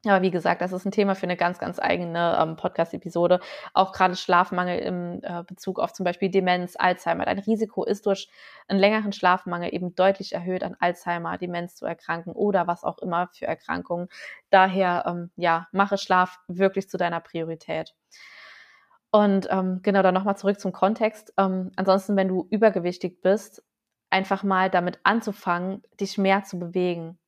Aber 0.04 0.22
wie 0.22 0.32
gesagt, 0.32 0.62
das 0.62 0.72
ist 0.72 0.84
ein 0.84 0.90
Thema 0.90 1.14
für 1.14 1.24
eine 1.24 1.36
ganz, 1.36 1.60
ganz 1.60 1.78
eigene 1.78 2.36
ähm, 2.40 2.56
Podcast-Episode. 2.56 3.38
Auch 3.72 3.92
gerade 3.92 4.16
Schlafmangel 4.16 4.80
im 4.80 5.20
äh, 5.22 5.44
Bezug 5.44 5.78
auf 5.78 5.92
zum 5.92 6.02
Beispiel 6.02 6.28
Demenz, 6.28 6.74
Alzheimer. 6.76 7.28
Ein 7.28 7.38
Risiko 7.38 7.84
ist 7.84 8.06
durch 8.06 8.28
einen 8.66 8.80
längeren 8.80 9.12
Schlafmangel 9.12 9.72
eben 9.72 9.94
deutlich 9.94 10.32
erhöht, 10.32 10.64
an 10.64 10.76
Alzheimer, 10.80 11.38
Demenz 11.38 11.76
zu 11.76 11.86
erkranken 11.86 12.32
oder 12.32 12.66
was 12.66 12.82
auch 12.82 12.98
immer 12.98 13.28
für 13.32 13.46
Erkrankungen. 13.46 14.08
Daher, 14.50 15.04
ähm, 15.06 15.30
ja, 15.36 15.68
mache 15.70 15.98
Schlaf 15.98 16.40
wirklich 16.48 16.88
zu 16.88 16.96
deiner 16.96 17.20
Priorität. 17.20 17.94
Und 19.12 19.46
ähm, 19.50 19.80
genau, 19.82 20.02
dann 20.02 20.14
nochmal 20.14 20.38
zurück 20.38 20.58
zum 20.58 20.72
Kontext. 20.72 21.34
Ähm, 21.36 21.70
ansonsten, 21.76 22.16
wenn 22.16 22.28
du 22.28 22.46
übergewichtig 22.50 23.20
bist, 23.20 23.62
einfach 24.10 24.42
mal 24.42 24.70
damit 24.70 24.98
anzufangen, 25.04 25.82
dich 26.00 26.16
mehr 26.18 26.44
zu 26.44 26.58
bewegen. 26.58 27.18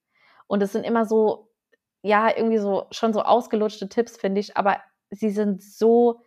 Und 0.46 0.62
es 0.62 0.72
sind 0.72 0.84
immer 0.84 1.04
so, 1.04 1.50
ja, 2.02 2.34
irgendwie 2.34 2.58
so 2.58 2.86
schon 2.90 3.12
so 3.12 3.22
ausgelutschte 3.22 3.88
Tipps, 3.88 4.16
finde 4.16 4.40
ich, 4.40 4.56
aber 4.56 4.78
sie 5.10 5.30
sind 5.30 5.62
so 5.62 6.20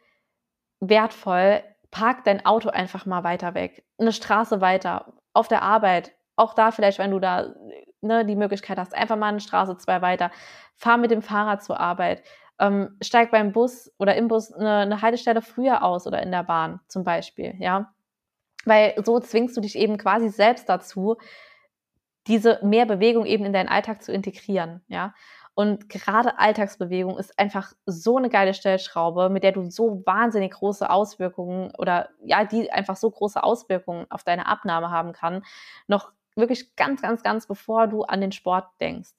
wertvoll. 0.80 1.64
Park 1.90 2.24
dein 2.26 2.46
Auto 2.46 2.70
einfach 2.70 3.06
mal 3.06 3.24
weiter 3.24 3.56
weg, 3.56 3.86
eine 3.98 4.12
Straße 4.12 4.62
weiter, 4.62 5.14
auf 5.34 5.48
der 5.48 5.62
Arbeit, 5.62 6.14
auch 6.36 6.54
da 6.54 6.72
vielleicht, 6.72 7.00
wenn 7.00 7.12
du 7.12 7.20
da 7.20 7.56
ne, 8.02 8.26
die 8.26 8.36
Möglichkeit 8.36 8.78
hast, 8.78 8.94
einfach 8.94 9.16
mal 9.16 9.28
eine 9.30 9.40
Straße 9.40 9.78
zwei 9.78 10.02
weiter, 10.02 10.32
fahr 10.76 10.98
mit 10.98 11.12
dem 11.12 11.22
Fahrrad 11.22 11.64
zur 11.64 11.80
Arbeit, 11.80 12.24
ähm, 12.60 12.98
steig 13.02 13.32
beim 13.32 13.52
Bus 13.52 13.92
oder 13.98 14.16
im 14.16 14.28
Bus 14.28 14.52
eine, 14.52 14.78
eine 14.78 15.02
Haltestelle 15.02 15.42
früher 15.42 15.84
aus 15.84 16.08
oder 16.08 16.22
in 16.22 16.32
der 16.32 16.44
Bahn 16.44 16.80
zum 16.88 17.04
Beispiel, 17.04 17.56
ja. 17.60 17.94
Weil 18.66 18.96
so 19.04 19.20
zwingst 19.20 19.56
du 19.56 19.62
dich 19.62 19.78
eben 19.78 19.98
quasi 19.98 20.30
selbst 20.30 20.68
dazu, 20.68 21.18
diese 22.28 22.60
mehr 22.64 22.86
Bewegung 22.86 23.26
eben 23.26 23.46
in 23.46 23.54
deinen 23.54 23.70
Alltag 23.70 24.04
zu 24.04 24.12
integrieren, 24.12 24.82
ja. 24.88 25.14
Und 25.54 25.90
gerade 25.90 26.38
Alltagsbewegung 26.38 27.18
ist 27.18 27.40
einfach 27.40 27.74
so 27.88 28.18
eine 28.18 28.30
geile 28.30 28.54
Stellschraube, 28.54 29.30
mit 29.30 29.44
der 29.44 29.54
du 29.54 29.72
so 29.72 30.04
wahnsinnig 30.06 30.52
große 30.54 30.88
Auswirkungen 30.88 31.72
oder 31.80 32.10
ja, 32.24 32.44
die 32.46 32.72
einfach 32.72 32.96
so 32.96 33.10
große 33.10 33.42
Auswirkungen 33.42 34.06
auf 34.12 34.24
deine 34.24 34.46
Abnahme 34.46 34.92
haben 34.92 35.14
kann, 35.14 35.44
noch 35.88 36.12
wirklich 36.36 36.76
ganz, 36.76 37.02
ganz, 37.02 37.24
ganz 37.24 37.48
bevor 37.48 37.88
du 37.88 38.04
an 38.04 38.22
den 38.22 38.32
Sport 38.32 38.68
denkst. 38.80 39.10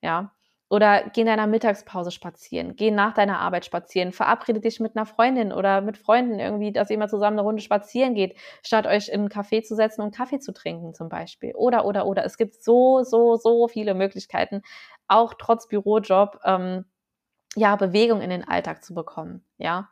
Ja. 0.00 0.32
Oder 0.74 1.04
geh 1.12 1.20
in 1.20 1.28
deiner 1.28 1.46
Mittagspause 1.46 2.10
spazieren, 2.10 2.74
geh 2.74 2.90
nach 2.90 3.14
deiner 3.14 3.38
Arbeit 3.38 3.64
spazieren, 3.64 4.10
verabrede 4.10 4.58
dich 4.58 4.80
mit 4.80 4.96
einer 4.96 5.06
Freundin 5.06 5.52
oder 5.52 5.80
mit 5.80 5.96
Freunden 5.96 6.40
irgendwie, 6.40 6.72
dass 6.72 6.90
ihr 6.90 6.98
mal 6.98 7.08
zusammen 7.08 7.38
eine 7.38 7.46
Runde 7.46 7.62
spazieren 7.62 8.16
geht, 8.16 8.36
statt 8.60 8.84
euch 8.88 9.08
in 9.08 9.20
einen 9.20 9.28
Café 9.28 9.62
zu 9.62 9.76
setzen 9.76 10.02
und 10.02 10.12
Kaffee 10.12 10.40
zu 10.40 10.52
trinken 10.52 10.92
zum 10.92 11.08
Beispiel. 11.08 11.54
Oder, 11.54 11.84
oder, 11.84 12.06
oder. 12.06 12.24
Es 12.24 12.36
gibt 12.36 12.60
so, 12.60 13.04
so, 13.04 13.36
so 13.36 13.68
viele 13.68 13.94
Möglichkeiten, 13.94 14.62
auch 15.06 15.34
trotz 15.38 15.68
Bürojob, 15.68 16.40
ähm, 16.42 16.86
ja, 17.54 17.76
Bewegung 17.76 18.20
in 18.20 18.30
den 18.30 18.42
Alltag 18.42 18.82
zu 18.82 18.94
bekommen, 18.94 19.44
ja. 19.58 19.90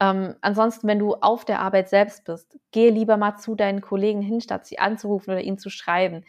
Ähm, 0.00 0.34
ansonsten, 0.40 0.88
wenn 0.88 0.98
du 0.98 1.14
auf 1.14 1.44
der 1.44 1.60
Arbeit 1.60 1.88
selbst 1.88 2.24
bist, 2.24 2.58
gehe 2.72 2.90
lieber 2.90 3.16
mal 3.16 3.36
zu 3.36 3.54
deinen 3.54 3.82
Kollegen 3.82 4.22
hin, 4.22 4.40
statt 4.40 4.66
sie 4.66 4.80
anzurufen 4.80 5.30
oder 5.30 5.42
ihnen 5.42 5.58
zu 5.58 5.70
schreiben 5.70 6.24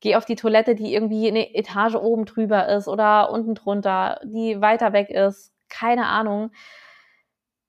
geh 0.00 0.16
auf 0.16 0.24
die 0.24 0.36
Toilette, 0.36 0.74
die 0.74 0.92
irgendwie 0.94 1.28
eine 1.28 1.54
Etage 1.54 1.94
oben 1.96 2.24
drüber 2.26 2.68
ist 2.68 2.88
oder 2.88 3.30
unten 3.30 3.54
drunter, 3.54 4.20
die 4.24 4.60
weiter 4.60 4.92
weg 4.92 5.10
ist, 5.10 5.52
keine 5.68 6.06
Ahnung. 6.06 6.50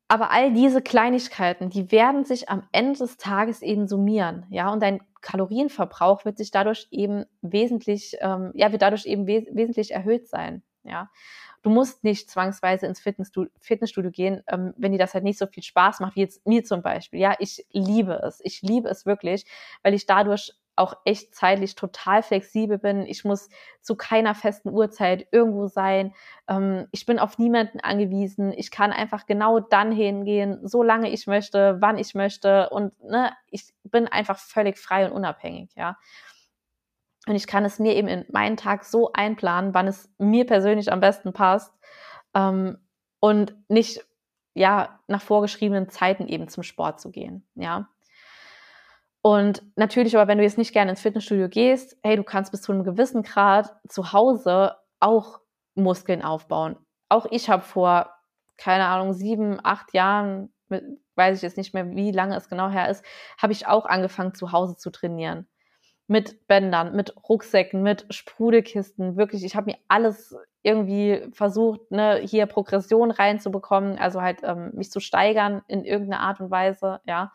Aber 0.07 0.29
all 0.31 0.53
diese 0.53 0.81
Kleinigkeiten, 0.83 1.69
die 1.69 1.91
werden 1.91 2.25
sich 2.25 2.47
am 2.49 2.67
Ende 2.71 2.99
des 2.99 3.17
Tages 3.17 3.61
eben 3.63 3.87
summieren, 3.87 4.45
ja, 4.51 4.71
und 4.71 4.81
dein 4.83 5.01
Kalorienverbrauch 5.21 6.25
wird 6.25 6.37
sich 6.37 6.51
dadurch 6.51 6.87
eben 6.91 7.25
wesentlich, 7.41 8.15
ähm, 8.21 8.51
ja, 8.53 8.71
wird 8.71 8.83
dadurch 8.83 9.05
eben 9.07 9.25
wes 9.25 9.45
wesentlich 9.51 9.91
erhöht 9.91 10.27
sein, 10.27 10.61
ja. 10.83 11.09
Du 11.63 11.71
musst 11.71 12.03
nicht 12.03 12.29
zwangsweise 12.29 12.85
ins 12.85 12.99
Fitnessstudio, 12.99 14.11
gehen, 14.11 14.43
ähm, 14.47 14.75
wenn 14.77 14.91
dir 14.91 14.99
das 14.99 15.15
halt 15.15 15.23
nicht 15.23 15.39
so 15.39 15.47
viel 15.47 15.63
Spaß 15.63 15.99
macht, 15.99 16.15
wie 16.15 16.19
jetzt 16.21 16.45
mir 16.45 16.63
zum 16.63 16.83
Beispiel. 16.83 17.19
Ja, 17.19 17.35
ich 17.39 17.65
liebe 17.71 18.21
es. 18.23 18.39
Ich 18.43 18.61
liebe 18.61 18.87
es 18.87 19.07
wirklich, 19.07 19.45
weil 19.81 19.95
ich 19.95 20.05
dadurch 20.05 20.53
auch 20.75 20.95
echt 21.05 21.33
zeitlich 21.33 21.75
total 21.75 22.21
flexibel 22.21 22.77
bin. 22.77 23.05
Ich 23.05 23.23
muss 23.23 23.49
zu 23.81 23.95
keiner 23.95 24.35
festen 24.35 24.69
Uhrzeit 24.69 25.27
irgendwo 25.31 25.67
sein. 25.67 26.13
Ähm, 26.47 26.87
ich 26.91 27.05
bin 27.05 27.19
auf 27.19 27.37
niemanden 27.37 27.79
angewiesen. 27.79 28.53
Ich 28.53 28.71
kann 28.71 28.91
einfach 28.91 29.25
genau 29.25 29.59
dann 29.59 29.91
hingehen, 29.91 30.67
so 30.67 30.83
lange 30.83 31.09
ich 31.09 31.27
möchte, 31.27 31.77
wann 31.79 31.97
ich 31.97 32.15
möchte. 32.15 32.69
Und 32.69 33.01
ne, 33.03 33.31
ich 33.49 33.73
bin 33.83 34.07
einfach 34.07 34.37
völlig 34.37 34.77
frei 34.77 35.05
und 35.05 35.13
unabhängig, 35.13 35.71
ja. 35.75 35.97
Und 37.27 37.35
ich 37.35 37.47
kann 37.47 37.65
es 37.65 37.79
mir 37.79 37.95
eben 37.95 38.07
in 38.07 38.25
meinen 38.31 38.57
Tag 38.57 38.83
so 38.85 39.11
einplanen, 39.13 39.73
wann 39.73 39.87
es 39.87 40.09
mir 40.17 40.45
persönlich 40.45 40.91
am 40.91 40.99
besten 40.99 41.33
passt. 41.33 41.73
Ähm, 42.35 42.77
und 43.19 43.55
nicht 43.69 44.05
ja 44.53 44.99
nach 45.07 45.21
vorgeschriebenen 45.21 45.89
Zeiten 45.89 46.27
eben 46.27 46.47
zum 46.47 46.63
Sport 46.63 46.99
zu 46.99 47.11
gehen, 47.11 47.47
ja. 47.55 47.89
Und 49.25 49.63
natürlich 49.75 50.15
aber, 50.15 50.27
wenn 50.27 50.37
du 50.37 50.43
jetzt 50.43 50.59
nicht 50.59 50.71
gerne 50.71 50.91
ins 50.91 51.01
Fitnessstudio 51.01 51.49
gehst, 51.49 51.97
hey, 52.03 52.15
du 52.15 52.21
kannst 52.21 52.51
bis 52.51 52.61
zu 52.61 52.71
einem 52.71 52.83
gewissen 52.83 53.23
Grad 53.23 53.75
zu 53.89 54.13
Hause 54.13 54.75
auch 54.99 55.39
Muskeln 55.73 56.21
aufbauen. 56.21 56.77
Auch 57.09 57.25
ich 57.31 57.49
habe 57.49 57.63
vor, 57.63 58.13
keine 58.55 58.85
Ahnung, 58.85 59.13
sieben, 59.13 59.57
acht 59.63 59.95
Jahren, 59.95 60.53
weiß 61.15 61.37
ich 61.37 61.41
jetzt 61.41 61.57
nicht 61.57 61.73
mehr, 61.73 61.89
wie 61.95 62.11
lange 62.11 62.35
es 62.35 62.49
genau 62.49 62.69
her 62.69 62.87
ist, 62.87 63.03
habe 63.39 63.51
ich 63.51 63.65
auch 63.65 63.87
angefangen, 63.87 64.35
zu 64.35 64.51
Hause 64.51 64.77
zu 64.77 64.91
trainieren. 64.91 65.47
Mit 66.05 66.47
Bändern, 66.47 66.95
mit 66.95 67.15
Rucksäcken, 67.27 67.81
mit 67.81 68.05
Sprudelkisten. 68.11 69.17
Wirklich, 69.17 69.43
ich 69.43 69.55
habe 69.55 69.71
mir 69.71 69.77
alles 69.87 70.35
irgendwie 70.61 71.27
versucht, 71.31 71.89
ne, 71.89 72.17
hier 72.23 72.45
Progression 72.45 73.09
reinzubekommen, 73.09 73.97
also 73.97 74.21
halt 74.21 74.41
ähm, 74.43 74.69
mich 74.75 74.91
zu 74.91 74.99
steigern 74.99 75.63
in 75.67 75.83
irgendeiner 75.83 76.21
Art 76.21 76.39
und 76.41 76.51
Weise, 76.51 77.01
ja. 77.07 77.31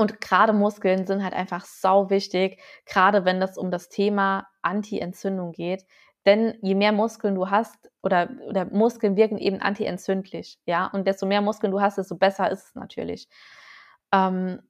Und 0.00 0.20
gerade 0.22 0.54
Muskeln 0.54 1.06
sind 1.06 1.22
halt 1.22 1.34
einfach 1.34 1.66
sau 1.66 2.08
wichtig, 2.08 2.58
gerade 2.86 3.26
wenn 3.26 3.42
es 3.42 3.58
um 3.58 3.70
das 3.70 3.90
Thema 3.90 4.48
Anti-Entzündung 4.62 5.52
geht. 5.52 5.84
Denn 6.24 6.54
je 6.62 6.74
mehr 6.74 6.92
Muskeln 6.92 7.34
du 7.34 7.50
hast, 7.50 7.90
oder, 8.02 8.30
oder 8.48 8.64
Muskeln 8.64 9.16
wirken 9.16 9.36
eben 9.36 9.60
anti-entzündlich, 9.60 10.58
ja, 10.64 10.86
und 10.86 11.06
desto 11.06 11.26
mehr 11.26 11.42
Muskeln 11.42 11.70
du 11.70 11.82
hast, 11.82 11.98
desto 11.98 12.16
besser 12.16 12.50
ist 12.50 12.68
es 12.68 12.74
natürlich. 12.74 13.28
Ähm, 14.10 14.60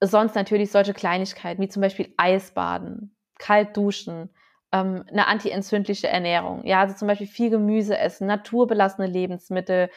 sonst 0.00 0.34
natürlich 0.34 0.70
solche 0.70 0.94
Kleinigkeiten, 0.94 1.60
wie 1.62 1.68
zum 1.68 1.82
Beispiel 1.82 2.14
Eisbaden. 2.16 3.14
kalt 3.38 3.76
duschen, 3.76 4.30
ähm, 4.72 5.04
eine 5.10 5.26
antientzündliche 5.26 6.08
Ernährung. 6.08 6.64
Ja, 6.66 6.80
also 6.80 6.94
zum 6.94 7.08
Beispiel 7.08 7.26
viel 7.26 7.50
Gemüse 7.50 7.98
essen, 7.98 8.26
naturbelassene 8.26 9.06
Lebensmittel. 9.06 9.90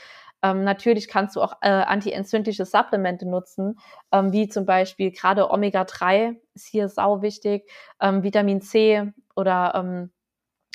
Ähm, 0.43 0.63
natürlich 0.63 1.07
kannst 1.07 1.35
du 1.35 1.41
auch 1.41 1.57
äh, 1.61 1.69
antientzündliche 1.69 2.65
Supplemente 2.65 3.27
nutzen, 3.29 3.79
ähm, 4.11 4.31
wie 4.31 4.47
zum 4.47 4.65
Beispiel 4.65 5.11
gerade 5.11 5.51
Omega-3 5.51 6.37
ist 6.55 6.67
hier 6.67 6.89
sau 6.89 7.21
wichtig, 7.21 7.69
ähm, 7.99 8.23
Vitamin 8.23 8.61
C 8.61 9.11
oder 9.35 9.73
ähm, 9.75 10.11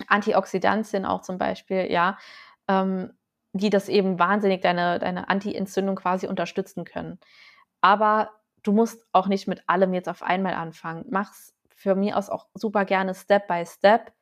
Antioxidantien 0.07 1.05
auch 1.05 1.23
zum 1.23 1.39
Beispiel, 1.39 1.91
ja, 1.91 2.19
ähm, 2.69 3.13
die 3.53 3.71
das 3.71 3.89
eben 3.89 4.19
wahnsinnig 4.19 4.61
deine, 4.63 4.99
deine 4.99 5.29
Anti-Entzündung 5.29 5.97
quasi 5.97 6.27
unterstützen 6.27 6.85
können. 6.85 7.19
Aber 7.81 8.31
du 8.63 8.73
musst 8.73 9.07
auch 9.13 9.29
nicht 9.29 9.49
mit 9.49 9.63
allem 9.69 9.95
jetzt 9.95 10.09
auf 10.09 10.23
einmal 10.23 10.55
anfangen. 10.55 11.07
Mach's 11.11 11.55
für 11.75 11.95
mich 11.95 12.15
aus 12.15 12.31
auch 12.31 12.47
super 12.55 12.85
gerne 12.85 13.15
Step 13.15 13.49
by 13.49 13.65
Step. 13.67 14.13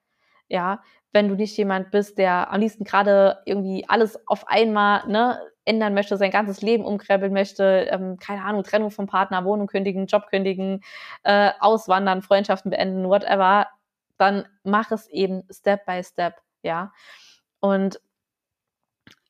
Ja, 0.48 0.82
wenn 1.14 1.28
du 1.28 1.37
nicht 1.37 1.56
jemand 1.56 1.92
bist, 1.92 2.18
der 2.18 2.52
am 2.52 2.61
liebsten 2.61 2.85
gerade 2.85 3.38
irgendwie 3.47 3.88
alles 3.88 4.18
auf 4.28 4.49
einmal 4.49 5.06
ne, 5.06 5.40
ändern 5.64 5.94
möchte, 5.94 6.16
sein 6.16 6.33
ganzes 6.33 6.61
Leben 6.61 6.85
umkrempeln 6.85 7.33
möchte, 7.33 7.87
ähm, 7.90 8.18
keine 8.18 8.42
Ahnung, 8.42 8.64
Trennung 8.64 8.90
vom 8.90 9.06
Partner, 9.06 9.44
Wohnung 9.44 9.68
kündigen, 9.68 10.06
Job 10.06 10.26
kündigen, 10.28 10.83
äh, 11.23 11.52
auswandern, 11.61 12.21
Freundschaften 12.21 12.71
beenden, 12.71 13.09
whatever, 13.09 13.68
dann 14.18 14.44
mach 14.64 14.90
es 14.90 15.09
eben 15.09 15.44
Step 15.50 15.87
by 15.87 16.02
Step, 16.02 16.35
ja. 16.62 16.92
Und 17.61 18.00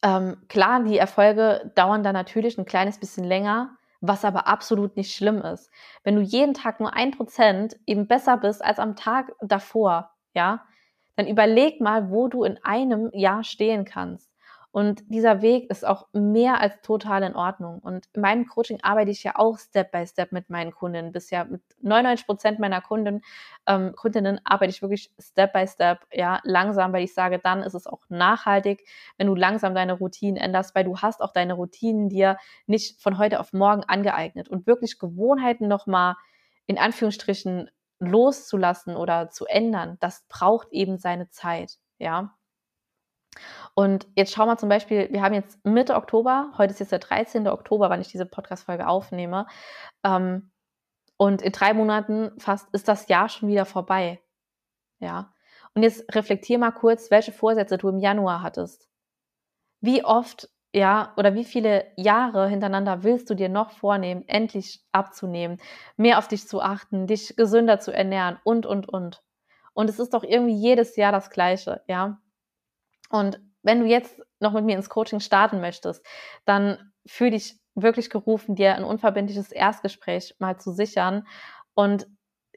ähm, 0.03 0.37
klar, 0.49 0.83
die 0.83 0.99
Erfolge 0.99 1.71
dauern 1.75 2.03
dann 2.03 2.14
natürlich 2.14 2.59
ein 2.59 2.64
kleines 2.64 2.99
bisschen 2.99 3.25
länger, 3.25 3.76
was 4.00 4.25
aber 4.25 4.47
absolut 4.47 4.97
nicht 4.97 5.14
schlimm 5.14 5.41
ist. 5.43 5.71
Wenn 6.03 6.17
du 6.17 6.23
jeden 6.23 6.55
Tag 6.55 6.81
nur 6.81 6.95
ein 6.95 7.11
Prozent 7.11 7.76
eben 7.87 8.07
besser 8.07 8.38
bist 8.38 8.64
als 8.64 8.79
am 8.79 8.97
Tag 8.97 9.33
davor, 9.41 10.11
ja, 10.35 10.67
dann 11.16 11.26
überleg 11.26 11.80
mal, 11.80 12.11
wo 12.11 12.28
du 12.28 12.44
in 12.44 12.59
einem 12.62 13.11
Jahr 13.12 13.44
stehen 13.44 13.85
kannst. 13.85 14.35
Und 14.75 15.04
dieser 15.06 15.40
Weg 15.40 15.71
ist 15.71 15.87
auch 15.87 16.09
mehr 16.12 16.61
als 16.61 16.80
total 16.83 17.23
in 17.23 17.37
Ordnung. 17.37 17.78
Und 17.78 18.09
in 18.12 18.23
meinem 18.23 18.49
Coaching 18.49 18.80
arbeite 18.83 19.12
ich 19.12 19.23
ja 19.23 19.35
auch 19.37 19.56
Step 19.56 19.92
by 19.92 20.04
Step 20.04 20.33
mit 20.33 20.50
meinen 20.50 20.73
Kunden. 20.73 21.12
Bisher 21.12 21.44
mit 21.44 21.62
99 21.80 22.26
Prozent 22.26 22.59
meiner 22.59 22.80
Kunden, 22.80 23.21
ähm, 23.68 23.92
Kundinnen 23.94 24.40
arbeite 24.42 24.71
ich 24.71 24.83
wirklich 24.83 25.12
Step 25.21 25.52
by 25.52 25.68
Step, 25.68 26.00
ja, 26.12 26.40
langsam, 26.42 26.92
weil 26.92 27.04
ich 27.04 27.14
sage, 27.14 27.38
dann 27.38 27.62
ist 27.62 27.75
es 27.75 27.87
auch 27.87 28.00
nachhaltig, 28.09 28.85
wenn 29.16 29.28
du 29.28 29.37
langsam 29.37 29.76
deine 29.76 29.92
Routinen 29.92 30.37
änderst, 30.37 30.75
weil 30.75 30.83
du 30.83 30.99
hast 30.99 31.21
auch 31.21 31.33
deine 31.33 31.54
Routinen 31.54 32.09
dir 32.09 32.37
nicht 32.66 33.00
von 33.00 33.16
heute 33.16 33.38
auf 33.38 33.52
morgen 33.52 33.85
angeeignet 33.85 34.49
und 34.49 34.66
wirklich 34.66 34.99
Gewohnheiten 34.99 35.68
nochmal 35.68 36.16
in 36.66 36.78
Anführungsstrichen 36.78 37.71
loszulassen 38.01 38.97
oder 38.97 39.31
zu 39.31 39.47
ändern, 39.47 39.97
das 40.01 40.25
braucht 40.29 40.69
eben 40.73 40.99
seine 40.99 41.31
Zeit, 41.31 41.79
ja. 41.99 42.37
Und 43.75 44.07
jetzt 44.15 44.33
schauen 44.33 44.49
wir 44.49 44.57
zum 44.57 44.69
Beispiel, 44.69 45.09
wir 45.11 45.23
haben 45.23 45.35
jetzt 45.35 45.65
Mitte 45.65 45.97
Oktober, 45.97 46.53
heute 46.57 46.73
ist 46.73 46.79
jetzt 46.79 46.93
der 46.93 47.01
13. 47.01 47.49
Oktober, 47.49 47.91
wann 47.91 48.01
ich 48.01 48.09
diese 48.09 48.27
Podcast-Folge 48.27 48.87
aufnehme. 48.87 49.47
Ähm, 50.05 50.53
und 51.17 51.43
in 51.43 51.53
drei 51.53 51.75
Monaten 51.75 52.39
fast 52.39 52.69
ist 52.73 52.89
das 52.89 53.09
Jahr 53.09 53.29
schon 53.29 53.49
wieder 53.49 53.65
vorbei. 53.65 54.23
Ja. 55.01 55.33
Und 55.75 55.83
jetzt 55.83 56.05
reflektier 56.15 56.59
mal 56.59 56.71
kurz, 56.71 57.11
welche 57.11 57.33
Vorsätze 57.33 57.79
du 57.79 57.89
im 57.89 57.99
Januar 57.99 58.43
hattest. 58.43 58.89
Wie 59.81 60.05
oft, 60.05 60.49
ja, 60.75 61.12
oder 61.16 61.35
wie 61.35 61.45
viele 61.45 61.87
Jahre 61.97 62.49
hintereinander 62.49 63.04
willst 63.04 63.31
du 63.31 63.35
dir 63.35 63.49
noch 63.49 63.71
vornehmen, 63.71 64.25
endlich 64.26 64.85
abzunehmen, 64.90 65.59
mehr 65.97 66.19
auf 66.19 66.26
dich 66.26 66.49
zu 66.49 66.61
achten, 66.61 67.07
dich 67.07 67.37
gesünder 67.37 67.78
zu 67.78 67.93
ernähren 67.93 68.38
und, 68.43 68.66
und, 68.66 68.88
und. 68.88 69.23
Und 69.73 69.88
es 69.88 70.00
ist 70.00 70.14
doch 70.14 70.25
irgendwie 70.25 70.54
jedes 70.54 70.97
Jahr 70.97 71.12
das 71.12 71.31
Gleiche, 71.31 71.83
ja. 71.87 72.21
Und 73.09 73.40
wenn 73.62 73.81
du 73.81 73.87
jetzt 73.87 74.21
noch 74.40 74.52
mit 74.52 74.64
mir 74.64 74.76
ins 74.76 74.90
Coaching 74.90 75.21
starten 75.21 75.61
möchtest, 75.61 76.04
dann 76.45 76.93
fühl 77.06 77.30
dich 77.30 77.60
wirklich 77.76 78.10
gerufen, 78.10 78.56
dir 78.56 78.75
ein 78.75 78.84
unverbindliches 78.84 79.52
Erstgespräch 79.52 80.34
mal 80.41 80.58
zu 80.58 80.73
sichern. 80.73 81.25
Und 81.75 82.08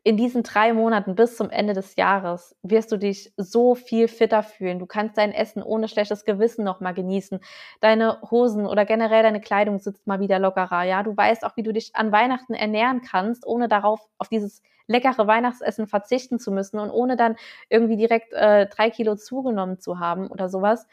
in 0.04 0.18
diesen 0.18 0.44
drei 0.44 0.74
Monaten 0.74 1.16
bis 1.16 1.36
zum 1.38 1.50
Ende 1.50 1.74
des 1.74 1.96
Jahres 1.96 2.56
wirst 2.64 2.92
du 2.92 2.98
dich 2.98 3.34
so 3.38 3.76
viel 3.76 4.08
fitter 4.08 4.44
fühlen. 4.44 4.80
Du 4.80 4.86
kannst 4.86 5.18
dein 5.18 5.32
Essen 5.34 5.62
ohne 5.64 5.88
schlechtes 5.88 6.26
Gewissen 6.26 6.64
nochmal 6.64 6.94
genießen. 6.94 7.40
Deine 7.82 8.20
Hosen 8.30 8.66
oder 8.66 8.86
generell 8.86 9.24
deine 9.24 9.42
Kleidung 9.42 9.80
sitzt 9.80 10.08
mal 10.08 10.20
wieder 10.20 10.40
lockerer. 10.40 10.84
Ja, 10.84 11.04
du 11.04 11.16
weißt 11.16 11.44
auch, 11.46 11.58
wie 11.58 11.64
du 11.64 11.74
dich 11.74 11.96
an 11.96 12.12
Weihnachten 12.12 12.54
ernähren 12.54 13.02
kannst, 13.02 13.46
ohne 13.46 13.68
darauf 13.68 14.02
auf 14.18 14.30
dieses 14.30 14.62
leckere 14.88 15.28
Weihnachtsessen 15.28 15.88
verzichten 15.88 16.40
zu 16.40 16.52
müssen 16.52 16.80
und 16.80 16.90
ohne 16.92 17.18
dann 17.18 17.36
irgendwie 17.70 17.98
direkt 17.98 18.34
äh, 18.34 18.68
drei 18.68 18.90
Kilo 18.90 19.16
zugenommen 19.16 19.80
zu 19.80 20.00
haben 20.00 20.28
oder 20.28 20.50
sowas. 20.50 20.88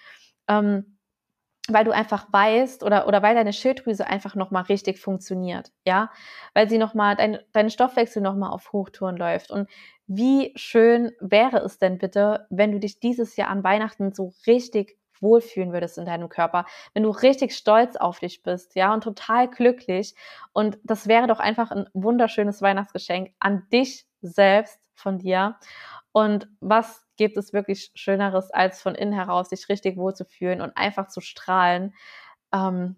Ähm, 0.48 0.93
weil 1.68 1.85
du 1.85 1.92
einfach 1.92 2.27
weißt 2.31 2.83
oder, 2.85 3.09
oder 3.09 3.22
weil 3.22 3.35
deine 3.35 3.53
Schilddrüse 3.53 4.07
einfach 4.07 4.35
nochmal 4.35 4.64
richtig 4.64 4.98
funktioniert, 4.98 5.72
ja, 5.87 6.11
weil 6.53 6.68
sie 6.68 6.79
nochmal, 6.79 7.16
dein, 7.16 7.38
dein 7.53 7.70
Stoffwechsel 7.70 8.20
nochmal 8.20 8.50
auf 8.50 8.72
Hochtouren 8.72 9.16
läuft. 9.16 9.50
Und 9.50 9.68
wie 10.07 10.53
schön 10.57 11.12
wäre 11.20 11.59
es 11.59 11.79
denn 11.79 11.98
bitte, 11.98 12.46
wenn 12.50 12.72
du 12.72 12.81
dich 12.81 13.00
dieses 13.00 13.37
Jahr 13.37 13.48
an 13.48 13.64
Weihnachten 13.64 14.12
so 14.12 14.35
richtig 14.46 14.98
wohlfühlen 15.20 15.72
würdest 15.72 15.96
in 15.96 16.05
deinem 16.05 16.29
Körper, 16.29 16.66
wenn 16.92 17.05
du 17.05 17.11
richtig 17.11 17.55
stolz 17.55 17.96
auf 17.96 18.20
dich 18.20 18.42
bist, 18.42 18.74
ja, 18.74 18.92
und 18.92 19.03
total 19.03 19.48
glücklich. 19.48 20.14
Und 20.53 20.79
das 20.85 21.09
wäre 21.09 21.27
doch 21.27 21.40
einfach 21.40 21.70
ein 21.70 21.88
wunderschönes 21.94 22.61
Weihnachtsgeschenk 22.61 23.31
an 23.38 23.66
dich 23.72 24.07
selbst 24.20 24.79
von 24.94 25.18
dir. 25.18 25.57
Und 26.12 26.48
was 26.61 27.04
gibt 27.16 27.37
es 27.37 27.52
wirklich 27.52 27.90
Schöneres, 27.94 28.50
als 28.50 28.83
von 28.83 28.94
innen 28.94 29.12
heraus 29.12 29.50
sich 29.50 29.68
richtig 29.68 29.96
wohlzufühlen 29.96 30.61
und 30.61 30.76
einfach 30.76 31.09
zu 31.09 31.20
strahlen? 31.20 31.94
Ähm, 32.52 32.96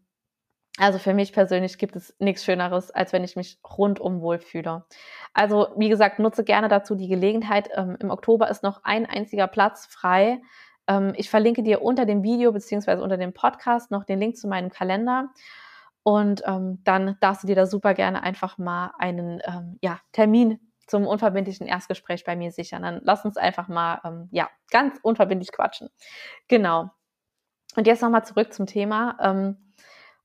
also 0.78 0.98
für 0.98 1.14
mich 1.14 1.32
persönlich 1.32 1.78
gibt 1.78 1.96
es 1.96 2.14
nichts 2.18 2.44
Schöneres, 2.44 2.90
als 2.90 3.12
wenn 3.12 3.24
ich 3.24 3.34
mich 3.36 3.58
rundum 3.64 4.20
wohlfühle. 4.20 4.84
Also 5.32 5.68
wie 5.76 5.88
gesagt, 5.88 6.18
nutze 6.18 6.44
gerne 6.44 6.68
dazu 6.68 6.94
die 6.94 7.08
Gelegenheit. 7.08 7.70
Ähm, 7.74 7.96
Im 8.00 8.10
Oktober 8.10 8.50
ist 8.50 8.62
noch 8.62 8.84
ein 8.84 9.06
einziger 9.06 9.46
Platz 9.46 9.86
frei. 9.86 10.42
Ähm, 10.86 11.14
ich 11.16 11.30
verlinke 11.30 11.62
dir 11.62 11.82
unter 11.82 12.04
dem 12.04 12.22
Video 12.22 12.52
beziehungsweise 12.52 13.02
unter 13.02 13.16
dem 13.16 13.32
Podcast 13.32 13.90
noch 13.90 14.04
den 14.04 14.20
Link 14.20 14.36
zu 14.36 14.48
meinem 14.48 14.70
Kalender. 14.70 15.30
Und 16.02 16.42
ähm, 16.46 16.82
dann 16.84 17.16
darfst 17.20 17.42
du 17.42 17.46
dir 17.46 17.56
da 17.56 17.66
super 17.66 17.94
gerne 17.94 18.22
einfach 18.22 18.58
mal 18.58 18.92
einen 18.98 19.40
ähm, 19.46 19.78
ja, 19.80 19.98
Termin 20.12 20.60
zum 20.86 21.06
unverbindlichen 21.06 21.66
Erstgespräch 21.66 22.24
bei 22.24 22.36
mir 22.36 22.52
sichern. 22.52 22.82
Dann 22.82 23.00
lass 23.02 23.24
uns 23.24 23.36
einfach 23.36 23.68
mal 23.68 24.00
ähm, 24.04 24.28
ja, 24.30 24.48
ganz 24.70 24.98
unverbindlich 25.02 25.52
quatschen. 25.52 25.88
Genau. 26.48 26.90
Und 27.76 27.86
jetzt 27.86 28.02
nochmal 28.02 28.24
zurück 28.24 28.52
zum 28.52 28.66
Thema. 28.66 29.16
Ähm, 29.20 29.72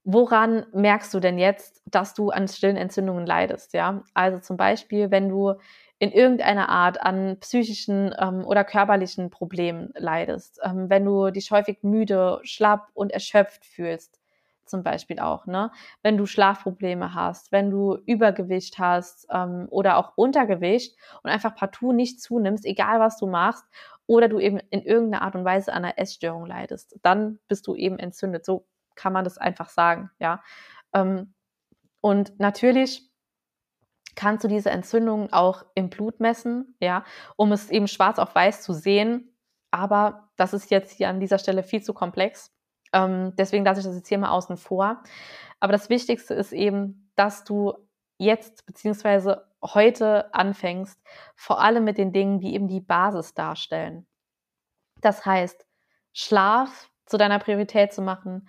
woran 0.03 0.65
merkst 0.73 1.13
du 1.13 1.19
denn 1.19 1.37
jetzt, 1.37 1.81
dass 1.85 2.13
du 2.13 2.29
an 2.29 2.47
stillen 2.47 2.77
Entzündungen 2.77 3.25
leidest? 3.25 3.73
Ja, 3.73 4.03
also 4.13 4.39
zum 4.39 4.57
Beispiel, 4.57 5.11
wenn 5.11 5.29
du 5.29 5.55
in 5.99 6.11
irgendeiner 6.11 6.69
Art 6.69 7.01
an 7.01 7.37
psychischen 7.41 8.15
ähm, 8.17 8.43
oder 8.45 8.63
körperlichen 8.63 9.29
Problemen 9.29 9.91
leidest, 9.95 10.59
ähm, 10.63 10.89
wenn 10.89 11.05
du 11.05 11.29
dich 11.31 11.51
häufig 11.51 11.83
müde, 11.83 12.39
schlapp 12.43 12.89
und 12.93 13.11
erschöpft 13.11 13.65
fühlst, 13.65 14.20
zum 14.71 14.81
Beispiel 14.83 15.19
auch, 15.19 15.45
ne? 15.45 15.71
Wenn 16.01 16.17
du 16.17 16.25
Schlafprobleme 16.25 17.13
hast, 17.13 17.51
wenn 17.51 17.69
du 17.69 17.97
Übergewicht 18.07 18.79
hast 18.79 19.27
ähm, 19.31 19.67
oder 19.69 19.97
auch 19.97 20.13
Untergewicht 20.15 20.97
und 21.21 21.29
einfach 21.29 21.55
partout 21.55 21.93
nicht 21.93 22.19
zunimmst, 22.21 22.65
egal 22.65 22.99
was 22.99 23.17
du 23.17 23.27
machst, 23.27 23.65
oder 24.07 24.27
du 24.27 24.39
eben 24.39 24.59
in 24.71 24.81
irgendeiner 24.81 25.23
Art 25.23 25.35
und 25.35 25.45
Weise 25.45 25.71
an 25.71 25.85
einer 25.85 25.97
Essstörung 25.97 26.45
leidest, 26.45 26.99
dann 27.01 27.39
bist 27.47 27.65
du 27.67 27.75
eben 27.75 27.97
entzündet. 27.97 28.45
So 28.45 28.67
kann 28.95 29.13
man 29.13 29.23
das 29.23 29.37
einfach 29.37 29.69
sagen, 29.69 30.09
ja. 30.19 30.43
Ähm, 30.93 31.33
und 32.01 32.39
natürlich 32.39 33.09
kannst 34.15 34.43
du 34.43 34.47
diese 34.47 34.71
Entzündungen 34.71 35.31
auch 35.31 35.63
im 35.75 35.89
Blut 35.89 36.19
messen, 36.19 36.75
ja, 36.81 37.05
um 37.37 37.51
es 37.51 37.69
eben 37.69 37.87
schwarz 37.87 38.19
auf 38.19 38.35
weiß 38.35 38.61
zu 38.61 38.73
sehen. 38.73 39.33
Aber 39.71 40.29
das 40.35 40.53
ist 40.53 40.69
jetzt 40.71 40.91
hier 40.91 41.07
an 41.07 41.19
dieser 41.19 41.39
Stelle 41.39 41.63
viel 41.63 41.81
zu 41.81 41.93
komplex. 41.93 42.51
Ähm, 42.93 43.33
deswegen 43.37 43.65
lasse 43.65 43.79
ich 43.81 43.85
das 43.85 43.95
jetzt 43.95 44.07
hier 44.09 44.17
mal 44.17 44.31
außen 44.31 44.57
vor. 44.57 45.03
Aber 45.59 45.71
das 45.71 45.89
Wichtigste 45.89 46.33
ist 46.33 46.51
eben, 46.51 47.11
dass 47.15 47.43
du 47.43 47.73
jetzt 48.17 48.65
beziehungsweise 48.65 49.45
heute 49.63 50.33
anfängst, 50.33 50.99
vor 51.35 51.61
allem 51.61 51.83
mit 51.83 51.97
den 51.97 52.11
Dingen, 52.11 52.39
die 52.39 52.53
eben 52.55 52.67
die 52.67 52.81
Basis 52.81 53.33
darstellen. 53.33 54.07
Das 55.01 55.25
heißt, 55.25 55.65
Schlaf 56.13 56.89
zu 57.05 57.17
deiner 57.17 57.39
Priorität 57.39 57.93
zu 57.93 58.01
machen, 58.01 58.47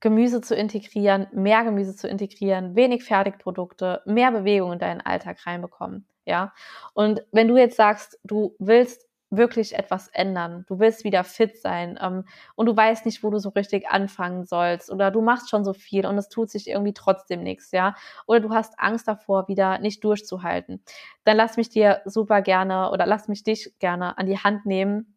Gemüse 0.00 0.40
zu 0.40 0.54
integrieren, 0.54 1.26
mehr 1.32 1.64
Gemüse 1.64 1.96
zu 1.96 2.08
integrieren, 2.08 2.76
wenig 2.76 3.04
Fertigprodukte, 3.04 4.02
mehr 4.04 4.30
Bewegung 4.32 4.72
in 4.72 4.78
deinen 4.78 5.00
Alltag 5.00 5.46
reinbekommen. 5.46 6.06
Ja. 6.26 6.52
Und 6.92 7.24
wenn 7.32 7.48
du 7.48 7.56
jetzt 7.56 7.76
sagst, 7.76 8.18
du 8.24 8.54
willst 8.58 9.08
wirklich 9.36 9.74
etwas 9.76 10.08
ändern. 10.08 10.64
Du 10.68 10.78
willst 10.78 11.04
wieder 11.04 11.24
fit 11.24 11.56
sein 11.58 11.98
ähm, 12.00 12.24
und 12.54 12.66
du 12.66 12.76
weißt 12.76 13.06
nicht, 13.06 13.22
wo 13.22 13.30
du 13.30 13.38
so 13.38 13.50
richtig 13.50 13.88
anfangen 13.88 14.44
sollst 14.44 14.90
oder 14.90 15.10
du 15.10 15.20
machst 15.20 15.50
schon 15.50 15.64
so 15.64 15.72
viel 15.72 16.06
und 16.06 16.18
es 16.18 16.28
tut 16.28 16.50
sich 16.50 16.68
irgendwie 16.68 16.94
trotzdem 16.94 17.42
nichts, 17.42 17.70
ja? 17.72 17.94
Oder 18.26 18.40
du 18.40 18.50
hast 18.50 18.78
Angst 18.78 19.08
davor, 19.08 19.48
wieder 19.48 19.78
nicht 19.78 20.02
durchzuhalten. 20.04 20.82
Dann 21.24 21.36
lass 21.36 21.56
mich 21.56 21.68
dir 21.68 22.02
super 22.04 22.42
gerne 22.42 22.90
oder 22.90 23.06
lass 23.06 23.28
mich 23.28 23.42
dich 23.44 23.74
gerne 23.78 24.18
an 24.18 24.26
die 24.26 24.38
Hand 24.38 24.66
nehmen 24.66 25.16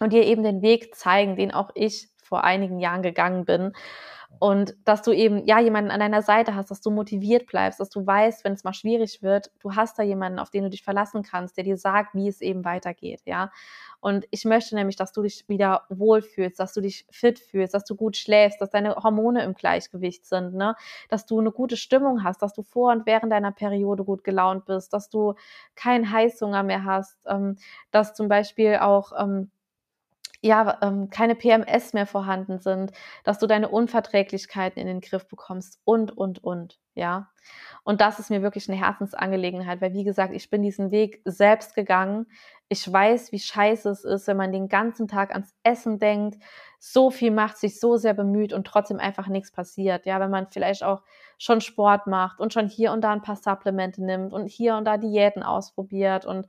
und 0.00 0.12
dir 0.12 0.24
eben 0.24 0.42
den 0.42 0.62
Weg 0.62 0.94
zeigen, 0.94 1.36
den 1.36 1.52
auch 1.52 1.70
ich 1.74 2.08
vor 2.24 2.44
einigen 2.44 2.78
Jahren 2.80 3.02
gegangen 3.02 3.44
bin 3.44 3.72
und 4.40 4.74
dass 4.84 5.02
du 5.02 5.12
eben, 5.12 5.46
ja, 5.46 5.60
jemanden 5.60 5.90
an 5.92 6.00
deiner 6.00 6.22
Seite 6.22 6.54
hast, 6.56 6.70
dass 6.70 6.80
du 6.80 6.90
motiviert 6.90 7.46
bleibst, 7.46 7.78
dass 7.80 7.88
du 7.90 8.04
weißt, 8.04 8.44
wenn 8.44 8.52
es 8.52 8.64
mal 8.64 8.74
schwierig 8.74 9.22
wird, 9.22 9.50
du 9.60 9.74
hast 9.76 9.98
da 9.98 10.02
jemanden, 10.02 10.38
auf 10.40 10.50
den 10.50 10.64
du 10.64 10.70
dich 10.70 10.82
verlassen 10.82 11.22
kannst, 11.22 11.56
der 11.56 11.64
dir 11.64 11.76
sagt, 11.76 12.14
wie 12.14 12.28
es 12.28 12.40
eben 12.40 12.64
weitergeht, 12.64 13.22
ja. 13.26 13.50
Und 14.00 14.26
ich 14.30 14.44
möchte 14.44 14.74
nämlich, 14.74 14.96
dass 14.96 15.12
du 15.12 15.22
dich 15.22 15.48
wieder 15.48 15.84
wohlfühlst, 15.88 16.58
dass 16.60 16.74
du 16.74 16.80
dich 16.82 17.06
fit 17.10 17.38
fühlst, 17.38 17.72
dass 17.74 17.84
du 17.84 17.94
gut 17.96 18.16
schläfst, 18.16 18.60
dass 18.60 18.70
deine 18.70 18.96
Hormone 18.96 19.42
im 19.44 19.54
Gleichgewicht 19.54 20.26
sind, 20.26 20.54
ne? 20.54 20.74
Dass 21.08 21.26
du 21.26 21.38
eine 21.40 21.52
gute 21.52 21.76
Stimmung 21.76 22.24
hast, 22.24 22.42
dass 22.42 22.52
du 22.52 22.62
vor 22.62 22.92
und 22.92 23.06
während 23.06 23.32
deiner 23.32 23.52
Periode 23.52 24.04
gut 24.04 24.24
gelaunt 24.24 24.66
bist, 24.66 24.92
dass 24.92 25.08
du 25.08 25.34
keinen 25.74 26.10
Heißhunger 26.10 26.62
mehr 26.64 26.84
hast, 26.84 27.16
ähm, 27.26 27.56
dass 27.92 28.14
zum 28.14 28.28
Beispiel 28.28 28.76
auch, 28.76 29.12
ähm, 29.18 29.50
ja, 30.44 30.76
ähm, 30.82 31.08
keine 31.08 31.34
PMS 31.34 31.94
mehr 31.94 32.06
vorhanden 32.06 32.58
sind, 32.58 32.92
dass 33.24 33.38
du 33.38 33.46
deine 33.46 33.70
Unverträglichkeiten 33.70 34.78
in 34.78 34.86
den 34.86 35.00
Griff 35.00 35.26
bekommst 35.26 35.80
und, 35.84 36.14
und, 36.14 36.44
und, 36.44 36.78
ja. 36.94 37.30
Und 37.82 38.02
das 38.02 38.18
ist 38.18 38.28
mir 38.28 38.42
wirklich 38.42 38.68
eine 38.68 38.78
Herzensangelegenheit, 38.78 39.80
weil 39.80 39.94
wie 39.94 40.04
gesagt, 40.04 40.34
ich 40.34 40.50
bin 40.50 40.60
diesen 40.60 40.90
Weg 40.90 41.22
selbst 41.24 41.74
gegangen. 41.74 42.26
Ich 42.68 42.90
weiß, 42.90 43.32
wie 43.32 43.38
scheiße 43.38 43.88
es 43.88 44.04
ist, 44.04 44.26
wenn 44.26 44.36
man 44.36 44.52
den 44.52 44.68
ganzen 44.68 45.08
Tag 45.08 45.30
ans 45.32 45.54
Essen 45.62 45.98
denkt, 45.98 46.36
so 46.78 47.10
viel 47.10 47.30
macht, 47.30 47.56
sich 47.56 47.80
so 47.80 47.96
sehr 47.96 48.12
bemüht 48.12 48.52
und 48.52 48.66
trotzdem 48.66 49.00
einfach 49.00 49.28
nichts 49.28 49.50
passiert. 49.50 50.04
Ja, 50.04 50.20
wenn 50.20 50.30
man 50.30 50.48
vielleicht 50.48 50.84
auch 50.84 51.00
schon 51.38 51.62
Sport 51.62 52.06
macht 52.06 52.38
und 52.38 52.52
schon 52.52 52.68
hier 52.68 52.92
und 52.92 53.00
da 53.00 53.12
ein 53.12 53.22
paar 53.22 53.36
Supplemente 53.36 54.04
nimmt 54.04 54.34
und 54.34 54.46
hier 54.46 54.76
und 54.76 54.84
da 54.84 54.98
Diäten 54.98 55.42
ausprobiert 55.42 56.26
und 56.26 56.48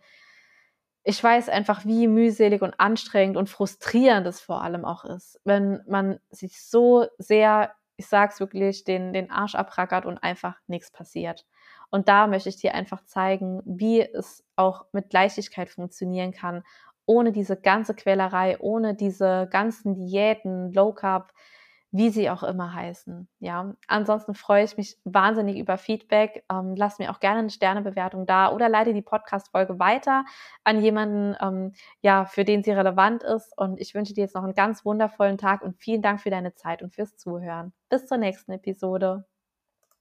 ich 1.07 1.23
weiß 1.23 1.49
einfach, 1.49 1.85
wie 1.85 2.07
mühselig 2.07 2.63
und 2.63 2.79
anstrengend 2.79 3.37
und 3.37 3.47
frustrierend 3.47 4.25
es 4.25 4.41
vor 4.41 4.63
allem 4.63 4.85
auch 4.85 5.05
ist, 5.05 5.39
wenn 5.45 5.83
man 5.87 6.19
sich 6.31 6.59
so 6.59 7.05
sehr, 7.19 7.75
ich 7.95 8.07
sag's 8.07 8.39
wirklich, 8.39 8.83
den, 8.85 9.13
den 9.13 9.29
Arsch 9.29 9.53
abrackert 9.53 10.07
und 10.07 10.17
einfach 10.17 10.55
nichts 10.65 10.89
passiert. 10.89 11.45
Und 11.91 12.09
da 12.09 12.25
möchte 12.25 12.49
ich 12.49 12.57
dir 12.57 12.73
einfach 12.73 13.05
zeigen, 13.05 13.61
wie 13.65 14.01
es 14.01 14.43
auch 14.55 14.85
mit 14.93 15.13
Leichtigkeit 15.13 15.69
funktionieren 15.69 16.31
kann, 16.31 16.63
ohne 17.05 17.31
diese 17.31 17.55
ganze 17.55 17.93
Quälerei, 17.93 18.57
ohne 18.59 18.95
diese 18.95 19.47
ganzen 19.51 19.93
Diäten, 19.93 20.73
Low 20.73 20.91
Carb, 20.91 21.31
wie 21.95 22.09
sie 22.09 22.29
auch 22.29 22.43
immer 22.43 22.73
heißen. 22.73 23.27
Ja, 23.39 23.73
ansonsten 23.87 24.33
freue 24.33 24.65
ich 24.65 24.75
mich 24.75 24.97
wahnsinnig 25.05 25.57
über 25.57 25.77
Feedback. 25.77 26.43
Ähm, 26.51 26.75
lass 26.75 26.99
mir 26.99 27.09
auch 27.09 27.21
gerne 27.21 27.39
eine 27.39 27.49
Sternebewertung 27.49 28.25
da 28.25 28.51
oder 28.51 28.67
leite 28.67 28.93
die 28.93 29.01
Podcast-Folge 29.01 29.79
weiter 29.79 30.25
an 30.65 30.81
jemanden, 30.81 31.37
ähm, 31.41 31.73
ja, 32.01 32.25
für 32.25 32.43
den 32.43 32.63
sie 32.63 32.71
relevant 32.71 33.23
ist. 33.23 33.57
Und 33.57 33.79
ich 33.79 33.95
wünsche 33.95 34.13
dir 34.13 34.25
jetzt 34.25 34.35
noch 34.35 34.43
einen 34.43 34.55
ganz 34.55 34.83
wundervollen 34.83 35.37
Tag 35.37 35.61
und 35.61 35.77
vielen 35.77 36.01
Dank 36.01 36.19
für 36.19 36.29
deine 36.29 36.53
Zeit 36.53 36.81
und 36.81 36.93
fürs 36.93 37.15
Zuhören. 37.15 37.71
Bis 37.89 38.07
zur 38.07 38.17
nächsten 38.17 38.51
Episode. 38.51 39.25